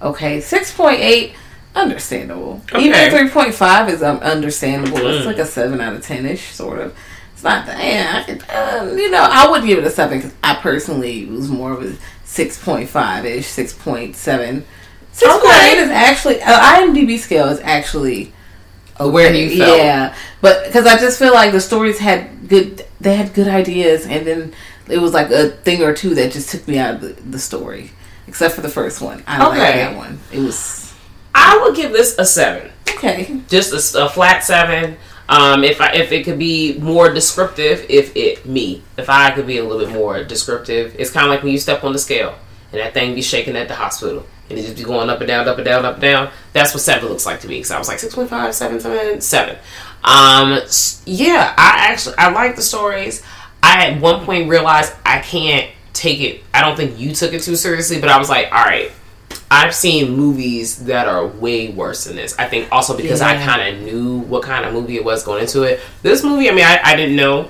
Okay, 0.01 0.39
6.8, 0.39 1.33
understandable. 1.75 2.61
Even 2.77 2.91
Okay. 2.93 3.09
3.5 3.09 3.89
is 3.89 4.01
um, 4.03 4.17
understandable. 4.19 4.97
It's 5.07 5.23
Mm. 5.23 5.27
like 5.27 5.37
a 5.37 5.45
7 5.45 5.79
out 5.79 5.93
of 5.93 6.03
10 6.05 6.25
ish, 6.25 6.47
sort 6.53 6.79
of. 6.79 6.93
It's 7.33 7.43
not 7.43 7.67
that, 7.67 7.77
yeah, 7.79 8.25
uh, 8.49 8.85
you 8.95 9.11
know, 9.11 9.27
I 9.31 9.47
would 9.49 9.63
give 9.63 9.77
it 9.77 9.83
a 9.83 9.91
7 9.91 10.17
because 10.17 10.33
I 10.43 10.55
personally 10.55 11.25
was 11.25 11.49
more 11.49 11.71
of 11.73 11.83
a 11.83 11.93
6.5 12.25 13.25
ish, 13.25 13.45
6.7. 13.47 14.63
6.8 15.17 15.37
Okay. 15.39 15.77
is 15.79 15.89
actually, 15.89 16.41
uh, 16.41 16.59
IMDb 16.59 17.17
scale 17.17 17.47
is 17.47 17.59
actually 17.61 18.31
Where 18.99 19.33
you 19.33 19.57
felt. 19.57 19.77
yeah, 19.77 20.15
but 20.41 20.65
because 20.65 20.85
I 20.85 20.97
just 20.97 21.17
feel 21.19 21.33
like 21.33 21.51
the 21.51 21.61
stories 21.61 21.99
had 21.99 22.47
good, 22.47 22.85
they 23.01 23.15
had 23.15 23.33
good 23.33 23.47
ideas, 23.47 24.05
and 24.05 24.25
then 24.25 24.53
it 24.87 24.99
was 24.99 25.13
like 25.13 25.29
a 25.31 25.49
thing 25.49 25.81
or 25.83 25.93
two 25.93 26.15
that 26.15 26.31
just 26.31 26.49
took 26.49 26.67
me 26.67 26.77
out 26.77 26.95
of 26.95 27.01
the, 27.01 27.07
the 27.31 27.39
story. 27.39 27.91
Except 28.27 28.53
for 28.55 28.61
the 28.61 28.69
first 28.69 29.01
one, 29.01 29.23
I 29.25 29.37
liked 29.47 29.61
Okay. 29.61 29.77
that 29.79 29.95
one. 29.95 30.19
It 30.31 30.39
was 30.39 30.93
I 31.33 31.59
would 31.63 31.75
give 31.75 31.91
this 31.93 32.17
a 32.19 32.25
seven, 32.25 32.71
okay. 32.89 33.39
just 33.47 33.95
a 33.95 34.09
flat 34.09 34.43
seven. 34.43 34.97
Um, 35.29 35.63
if 35.63 35.79
I 35.81 35.91
if 35.93 36.11
it 36.11 36.23
could 36.25 36.37
be 36.39 36.77
more 36.79 37.11
descriptive, 37.13 37.85
if 37.89 38.15
it 38.15 38.45
me, 38.45 38.81
if 38.97 39.09
I 39.09 39.31
could 39.31 39.45
be 39.47 39.57
a 39.59 39.63
little 39.63 39.85
bit 39.85 39.93
more 39.93 40.23
descriptive, 40.23 40.95
it's 40.99 41.09
kind 41.11 41.25
of 41.25 41.29
like 41.31 41.41
when 41.43 41.51
you 41.51 41.57
step 41.59 41.83
on 41.83 41.91
the 41.93 41.99
scale 41.99 42.35
and 42.71 42.81
that 42.81 42.93
thing 42.93 43.13
be 43.15 43.21
shaking 43.21 43.55
at 43.55 43.67
the 43.67 43.75
hospital 43.75 44.25
and 44.49 44.57
it 44.57 44.61
just 44.63 44.77
be 44.77 44.83
going 44.83 45.09
up 45.09 45.19
and 45.19 45.27
down, 45.27 45.47
up 45.47 45.57
and 45.57 45.65
down, 45.65 45.85
up 45.85 45.95
and 45.95 46.01
down. 46.01 46.31
That's 46.53 46.73
what 46.73 46.81
seven 46.81 47.09
looks 47.09 47.25
like 47.25 47.41
to 47.41 47.47
me. 47.47 47.63
So 47.63 47.75
I 47.75 47.79
was 47.79 47.87
like 47.87 47.97
6.5, 47.97 48.53
7, 48.53 48.79
7, 48.79 49.21
7. 49.21 49.57
Um, 50.03 50.59
yeah, 51.05 51.53
I 51.57 51.87
actually 51.91 52.15
I 52.17 52.31
like 52.31 52.55
the 52.55 52.61
stories. 52.61 53.23
I 53.61 53.87
at 53.87 54.01
one 54.01 54.23
point 54.25 54.49
realized 54.49 54.93
I 55.05 55.19
can't 55.19 55.69
take 55.93 56.21
it. 56.21 56.43
I 56.53 56.61
don't 56.61 56.77
think 56.77 56.97
you 56.97 57.13
took 57.13 57.33
it 57.33 57.41
too 57.41 57.55
seriously, 57.55 57.99
but 57.99 58.09
I 58.09 58.17
was 58.17 58.29
like, 58.29 58.51
all 58.51 58.63
right. 58.63 58.91
I've 59.49 59.73
seen 59.73 60.15
movies 60.15 60.85
that 60.85 61.07
are 61.07 61.25
way 61.25 61.69
worse 61.69 62.03
than 62.03 62.15
this. 62.17 62.37
I 62.37 62.47
think 62.47 62.71
also 62.71 62.97
because 62.97 63.21
I 63.21 63.35
kind 63.43 63.75
of 63.75 63.83
knew 63.83 64.19
what 64.19 64.43
kind 64.43 64.65
of 64.65 64.73
movie 64.73 64.97
it 64.97 65.05
was 65.05 65.23
going 65.23 65.41
into 65.41 65.63
it. 65.63 65.79
This 66.01 66.23
movie, 66.23 66.49
I 66.49 66.53
mean, 66.53 66.65
I, 66.65 66.79
I 66.83 66.95
didn't 66.97 67.15
know, 67.15 67.49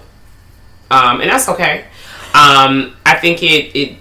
um, 0.91 1.21
and 1.21 1.29
that's 1.29 1.49
okay. 1.49 1.85
Um, 2.35 2.95
I 3.05 3.17
think 3.19 3.41
it 3.41 3.75
it. 3.75 3.97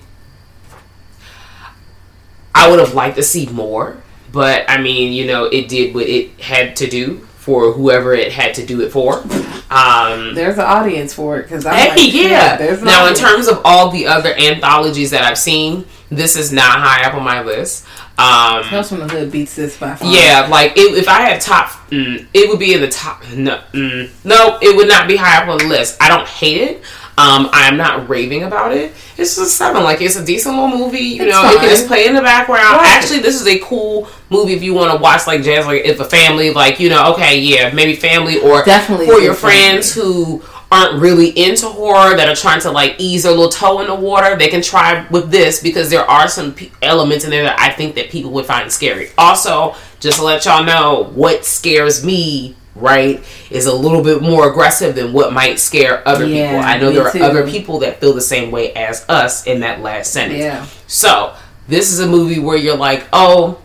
I 2.57 2.71
would 2.71 2.79
have 2.81 2.95
liked 2.95 3.17
to 3.17 3.23
see 3.23 3.47
more, 3.47 3.97
but 4.33 4.65
I 4.69 4.81
mean, 4.81 5.13
you 5.13 5.27
know, 5.27 5.45
it 5.45 5.69
did 5.69 5.95
what 5.95 6.07
it 6.07 6.41
had 6.41 6.75
to 6.77 6.89
do 6.89 7.19
for 7.37 7.73
whoever 7.73 8.13
it 8.13 8.33
had 8.33 8.55
to 8.55 8.67
do 8.67 8.81
it 8.81 8.91
for. 8.91 9.23
Um, 9.71 10.35
There's 10.35 10.59
an 10.59 10.65
audience 10.65 11.15
for 11.15 11.39
it 11.39 11.43
because 11.45 11.65
I'm 11.67 11.75
Hey, 11.75 11.89
like, 11.91 12.15
yeah. 12.15 12.57
There's 12.57 12.81
an 12.81 12.87
now, 12.87 13.07
in 13.07 13.15
terms 13.15 13.47
of 13.47 13.61
all 13.65 13.91
the 13.91 14.07
other 14.07 14.35
anthologies 14.37 15.11
that 15.13 15.23
I've 15.23 15.39
seen, 15.39 15.85
this 16.11 16.35
is 16.37 16.53
not 16.53 16.81
high 16.81 17.05
up 17.07 17.15
on 17.15 17.23
my 17.25 17.43
list. 17.43 17.87
Um, 18.19 18.65
Tales 18.65 18.89
from 18.89 18.99
the 19.01 19.09
Hood 19.09 19.31
beats 19.31 19.55
this 19.55 19.79
by 19.79 19.95
far. 19.95 20.09
yeah, 20.11 20.49
like 20.51 20.73
it, 20.77 20.97
if 20.97 21.07
I 21.09 21.21
had 21.23 21.41
top, 21.41 21.71
mm, 21.91 22.27
it 22.33 22.49
would 22.49 22.59
be 22.59 22.73
in 22.75 22.81
the 22.81 22.89
top. 22.89 23.23
No, 23.35 23.61
mm, 23.73 24.09
no, 24.25 24.59
it 24.63 24.75
would 24.75 24.89
not 24.89 25.07
be 25.07 25.17
high 25.17 25.43
up 25.43 25.49
on 25.49 25.59
the 25.59 25.67
list. 25.67 25.99
I 26.01 26.09
don't 26.09 26.27
hate 26.27 26.61
it. 26.63 26.83
Um, 27.19 27.49
I 27.53 27.67
am 27.69 27.79
not 27.79 28.09
raving 28.11 28.43
about 28.43 28.73
it. 28.73 28.93
It's 29.17 29.37
just 29.37 29.39
a 29.39 29.47
seven. 29.47 29.83
Like 29.83 30.03
it's 30.03 30.17
a 30.17 30.25
decent 30.25 30.55
little 30.55 30.77
movie. 30.79 30.99
You 30.99 31.23
It's 31.25 31.33
know, 31.33 31.49
it 31.49 31.61
can 31.61 31.69
just 31.71 31.87
play 31.87 32.07
in 32.07 32.15
the 32.15 32.21
background. 32.21 32.77
Right. 32.77 32.87
Actually, 32.89 33.21
this 33.21 33.41
is 33.41 33.47
a 33.47 33.59
cool 33.61 34.07
movie 34.29 34.53
if 34.53 34.63
you 34.63 34.75
want 34.75 34.93
to 34.93 34.99
watch 35.03 35.27
like 35.27 35.43
jazz. 35.43 35.65
Like 35.65 35.85
if 35.87 35.99
a 35.99 36.05
family, 36.05 36.51
like 36.51 36.79
you 36.79 36.91
know, 36.91 37.15
okay, 37.15 37.41
yeah, 37.41 37.73
maybe 37.73 37.97
family 37.97 38.39
or 38.41 38.63
Definitely 38.65 39.07
for 39.07 39.19
your 39.19 39.33
good 39.33 39.39
family. 39.41 39.57
friends 39.73 39.95
who 39.95 40.43
aren't 40.71 41.01
really 41.01 41.29
into 41.31 41.67
horror 41.69 42.17
that 42.17 42.29
are 42.29 42.35
trying 42.35 42.61
to 42.61 42.71
like 42.71 42.97
ease 42.99 43.23
their 43.23 43.31
little 43.33 43.49
toe 43.49 43.81
in 43.81 43.87
the 43.87 43.95
water 43.95 44.35
they 44.37 44.49
can 44.49 44.61
try 44.61 45.07
with 45.13 45.31
this 45.31 45.63
because 45.63 45.91
there 45.91 46.05
are 46.11 46.27
some 46.27 46.53
p- 46.53 46.73
elements 46.83 47.25
in 47.25 47.31
there 47.31 47.45
that 47.45 47.57
i 47.61 47.71
think 47.71 47.95
that 47.95 48.11
people 48.11 48.33
would 48.33 48.45
find 48.45 48.71
scary 48.73 49.09
also 49.17 49.77
just 50.01 50.19
to 50.19 50.25
let 50.25 50.45
y'all 50.45 50.65
know 50.65 51.05
what 51.15 51.45
scares 51.45 52.05
me 52.05 52.57
right 52.77 53.23
is 53.51 53.67
a 53.67 53.75
little 53.75 54.03
bit 54.03 54.21
more 54.23 54.51
aggressive 54.51 54.95
than 54.95 55.13
what 55.13 55.33
might 55.33 55.59
scare 55.59 56.07
other 56.07 56.27
Yeah, 56.27 56.51
people 56.51 56.61
i 56.65 56.79
know 56.79 56.93
there 56.93 57.07
are 57.07 57.13
too. 57.13 57.23
other 57.23 57.49
people 57.49 57.79
that 57.81 58.01
feel 58.01 58.13
the 58.13 58.21
same 58.21 58.51
way 58.51 58.73
as 58.75 59.05
us 59.09 59.47
in 59.47 59.61
that 59.61 59.81
last 59.81 60.13
sentence 60.13 60.41
Yeah. 60.41 60.67
so 60.87 61.35
this 61.69 61.93
is 61.93 62.01
a 62.01 62.07
movie 62.07 62.39
where 62.39 62.57
you're 62.57 62.77
like 62.77 63.07
oh 63.13 63.59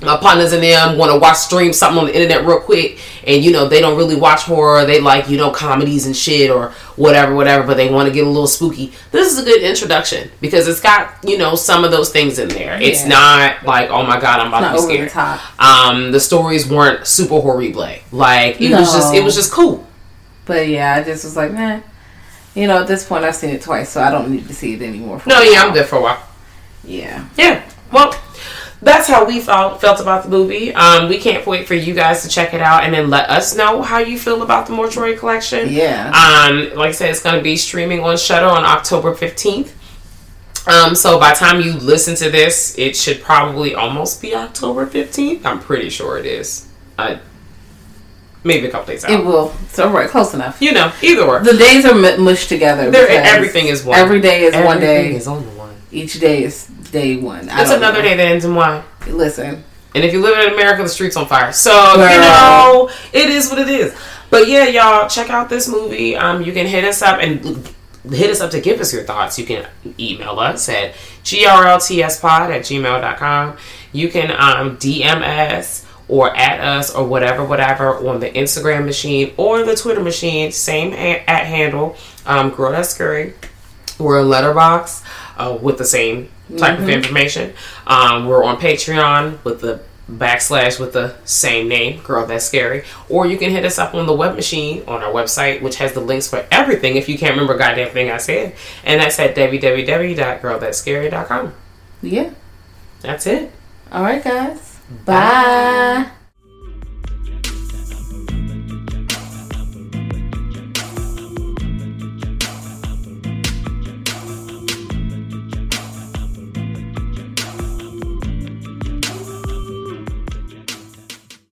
my 0.00 0.16
partners 0.16 0.52
and 0.52 0.62
them 0.62 0.96
want 0.96 1.10
to 1.10 1.18
watch 1.18 1.38
stream 1.38 1.72
something 1.72 1.98
on 1.98 2.06
the 2.06 2.14
internet 2.14 2.46
real 2.46 2.60
quick. 2.60 3.00
And 3.26 3.42
you 3.44 3.50
know 3.50 3.68
they 3.68 3.80
don't 3.80 3.96
really 3.96 4.14
watch 4.14 4.42
horror. 4.42 4.84
They 4.84 5.00
like 5.00 5.28
you 5.28 5.36
know 5.36 5.50
comedies 5.50 6.06
and 6.06 6.16
shit 6.16 6.50
or 6.50 6.70
whatever 6.96 7.34
whatever 7.34 7.66
but 7.66 7.76
they 7.76 7.90
want 7.92 8.08
to 8.08 8.14
get 8.14 8.24
a 8.24 8.28
little 8.28 8.46
spooky. 8.46 8.92
This 9.10 9.32
is 9.32 9.38
a 9.38 9.44
good 9.44 9.62
introduction 9.62 10.30
because 10.40 10.68
it's 10.68 10.80
got 10.80 11.14
you 11.24 11.36
know 11.36 11.56
some 11.56 11.84
of 11.84 11.90
those 11.90 12.10
things 12.10 12.38
in 12.38 12.48
there. 12.48 12.80
It's 12.80 13.04
not 13.04 13.64
like 13.64 13.90
oh 13.90 14.04
my 14.04 14.20
god 14.20 14.40
i'm 14.40 14.48
about 14.48 14.76
to 14.76 14.86
be 14.88 15.08
scared. 15.08 15.10
the 15.10 15.64
um 15.64 16.12
the 16.12 16.20
stories 16.20 16.68
weren't 16.68 17.06
super 17.06 17.40
horrible. 17.40 17.88
Like 18.12 18.60
it 18.60 18.70
was 18.70 18.92
just 18.92 19.14
it 19.14 19.24
was 19.24 19.34
just 19.34 19.52
cool. 19.52 19.84
But 20.44 20.68
yeah, 20.68 20.94
I 20.94 21.02
just 21.02 21.24
was 21.24 21.36
like, 21.36 21.52
man. 21.52 21.82
You 22.54 22.66
know, 22.66 22.80
at 22.80 22.88
this 22.88 23.06
point, 23.06 23.24
I've 23.24 23.36
seen 23.36 23.50
it 23.50 23.62
twice, 23.62 23.90
so 23.90 24.02
I 24.02 24.10
don't 24.10 24.32
need 24.32 24.48
to 24.48 24.54
see 24.54 24.74
it 24.74 24.82
anymore. 24.82 25.20
for 25.20 25.28
no 25.28 25.42
yeah 25.42 25.62
i'm 25.62 25.72
good 25.72 25.86
for 25.86 25.96
a 25.96 26.02
while. 26.02 26.22
Yeah. 26.82 27.28
Yeah. 27.36 27.62
Well, 27.92 28.12
that's 28.80 29.08
how 29.08 29.24
we 29.24 29.40
felt 29.40 29.80
felt 29.80 30.00
about 30.00 30.22
the 30.24 30.28
movie. 30.30 30.72
Um, 30.74 31.08
we 31.08 31.18
can't 31.18 31.44
wait 31.46 31.66
for 31.66 31.74
you 31.74 31.94
guys 31.94 32.22
to 32.22 32.28
check 32.28 32.54
it 32.54 32.60
out 32.60 32.84
and 32.84 32.94
then 32.94 33.10
let 33.10 33.28
us 33.28 33.56
know 33.56 33.82
how 33.82 33.98
you 33.98 34.18
feel 34.18 34.42
about 34.42 34.66
the 34.66 34.72
Mortuary 34.72 35.16
Collection. 35.16 35.68
Yeah. 35.70 36.08
Um, 36.10 36.76
like 36.76 36.90
I 36.90 36.92
said, 36.92 37.10
it's 37.10 37.22
going 37.22 37.36
to 37.36 37.42
be 37.42 37.56
streaming 37.56 38.00
on 38.00 38.16
Shudder 38.16 38.46
on 38.46 38.64
October 38.64 39.14
fifteenth. 39.14 39.74
Um, 40.68 40.94
so 40.94 41.18
by 41.18 41.30
the 41.30 41.36
time 41.36 41.60
you 41.60 41.72
listen 41.74 42.14
to 42.16 42.30
this, 42.30 42.76
it 42.78 42.94
should 42.94 43.22
probably 43.22 43.74
almost 43.74 44.20
be 44.20 44.34
October 44.34 44.86
fifteenth. 44.86 45.44
I'm 45.46 45.60
pretty 45.60 45.88
sure 45.90 46.18
it 46.18 46.26
is. 46.26 46.68
Uh, 46.98 47.18
maybe 48.44 48.66
a 48.66 48.70
couple 48.70 48.86
days 48.86 49.04
out. 49.04 49.10
It 49.10 49.24
will. 49.24 49.50
So 49.68 49.90
right, 49.90 50.08
close 50.08 50.34
enough. 50.34 50.60
you 50.60 50.72
know, 50.72 50.92
either 51.02 51.22
or. 51.22 51.40
The 51.40 51.56
days 51.56 51.84
are 51.84 51.94
mushed 51.94 52.48
together. 52.48 52.90
There- 52.90 53.08
everything 53.08 53.66
is 53.66 53.84
one. 53.84 53.98
Every 53.98 54.20
day 54.20 54.44
is 54.44 54.54
one 54.54 54.78
day. 54.80 55.14
is 55.14 55.26
on 55.26 55.44
one. 55.56 55.57
Each 55.90 56.18
day 56.20 56.44
is 56.44 56.66
day 56.66 57.16
one. 57.16 57.48
I 57.48 57.62
It's 57.62 57.70
another 57.70 57.98
know. 58.02 58.08
day 58.08 58.16
that 58.16 58.26
ends 58.26 58.44
in 58.44 58.54
one. 58.54 58.82
Listen, 59.06 59.64
And 59.94 60.04
if 60.04 60.12
you 60.12 60.20
live 60.20 60.38
in 60.46 60.52
America, 60.52 60.82
the 60.82 60.88
streets 60.88 61.16
on 61.16 61.26
fire. 61.26 61.52
So 61.52 61.70
Girl. 61.96 62.10
you 62.12 62.20
know, 62.20 62.90
it 63.12 63.30
is 63.30 63.48
what 63.48 63.58
it 63.58 63.68
is. 63.68 63.94
But 64.30 64.46
yeah, 64.48 64.66
y'all 64.68 65.08
check 65.08 65.30
out 65.30 65.48
this 65.48 65.66
movie. 65.68 66.14
Um, 66.14 66.42
you 66.42 66.52
can 66.52 66.66
hit 66.66 66.84
us 66.84 67.00
up 67.00 67.20
and 67.20 67.40
hit 68.12 68.30
us 68.30 68.40
up 68.42 68.50
to 68.50 68.60
give 68.60 68.80
us 68.80 68.92
your 68.92 69.04
thoughts. 69.04 69.38
You 69.38 69.46
can 69.46 69.66
email 69.98 70.38
us 70.38 70.68
at 70.68 70.92
grltspod 71.24 72.50
at 72.50 72.62
gmail.com. 72.62 73.56
You 73.92 74.08
can 74.08 74.30
um, 74.32 74.76
DM 74.76 75.22
us 75.22 75.86
or 76.08 76.34
at 76.36 76.60
us 76.60 76.94
or 76.94 77.04
whatever, 77.06 77.44
whatever 77.44 78.06
on 78.08 78.20
the 78.20 78.30
Instagram 78.30 78.84
machine 78.84 79.32
or 79.36 79.62
the 79.64 79.74
Twitter 79.76 80.02
machine. 80.02 80.52
Same 80.52 80.92
ha- 80.92 81.24
at 81.26 81.46
handle. 81.46 81.96
Um, 82.26 82.50
Girl 82.50 82.72
That's 82.72 82.90
Scary. 82.90 83.32
We're 83.98 84.20
a 84.20 84.24
Letterboxd 84.24 85.02
uh, 85.38 85.58
with 85.60 85.78
the 85.78 85.84
same 85.84 86.28
type 86.56 86.78
of 86.78 86.88
information. 86.88 87.52
Um, 87.86 88.26
we're 88.26 88.44
on 88.44 88.56
Patreon 88.58 89.44
with 89.44 89.60
the 89.60 89.80
backslash 90.10 90.80
with 90.80 90.94
the 90.94 91.14
same 91.24 91.68
name, 91.68 92.00
Girl 92.02 92.26
That's 92.26 92.46
Scary. 92.46 92.84
Or 93.08 93.26
you 93.26 93.38
can 93.38 93.50
hit 93.50 93.64
us 93.64 93.78
up 93.78 93.94
on 93.94 94.06
the 94.06 94.14
web 94.14 94.34
machine 94.34 94.82
on 94.88 95.02
our 95.02 95.12
website, 95.12 95.62
which 95.62 95.76
has 95.76 95.92
the 95.92 96.00
links 96.00 96.28
for 96.28 96.44
everything 96.50 96.96
if 96.96 97.08
you 97.08 97.16
can't 97.18 97.30
remember 97.32 97.54
a 97.54 97.58
goddamn 97.58 97.90
thing 97.90 98.10
I 98.10 98.16
said. 98.16 98.56
And 98.84 99.00
that's 99.00 99.18
at 99.18 99.34
www.girlthatscary.com. 99.36 101.54
yeah. 102.02 102.30
That's 103.00 103.28
it. 103.28 103.52
All 103.92 104.02
right, 104.02 104.24
guys. 104.24 104.80
Bye. 105.04 106.10